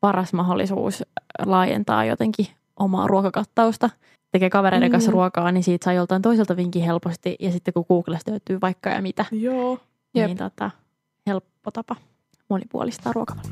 [0.01, 1.05] paras mahdollisuus
[1.47, 2.47] laajentaa jotenkin
[2.77, 3.91] omaa ruokakattausta.
[4.33, 5.13] Tekee kavereiden kanssa Mm.
[5.13, 7.37] ruokaa, niin siitä saa joltain toiselta vinkin helposti.
[7.41, 9.79] Ja sitten kun Googlesta löytyy vaikka ja mitä, Joo.
[10.15, 10.27] Jep.
[10.27, 10.71] niin tota,
[11.27, 11.97] helppo tapa
[12.51, 13.51] monipuolistaa ruokavalio.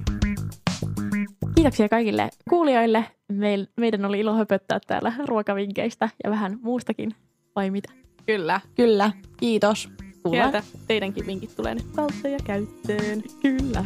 [1.54, 3.04] Kiitoksia kaikille kuulijoille.
[3.32, 7.14] Meil, meidän oli ilo höpöttää täällä ruokavinkkeistä ja vähän muustakin,
[7.56, 7.92] vai mitä?
[8.26, 8.60] Kyllä.
[8.74, 9.12] Kyllä.
[9.36, 9.88] Kiitos.
[10.22, 13.22] Kuullaan, Sieltä teidänkin vinkit tulee nyt talteen ja käyttöön.
[13.42, 13.84] kyllä.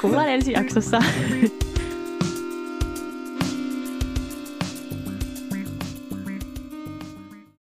[0.00, 1.02] Kuullaan ensi jaksossa.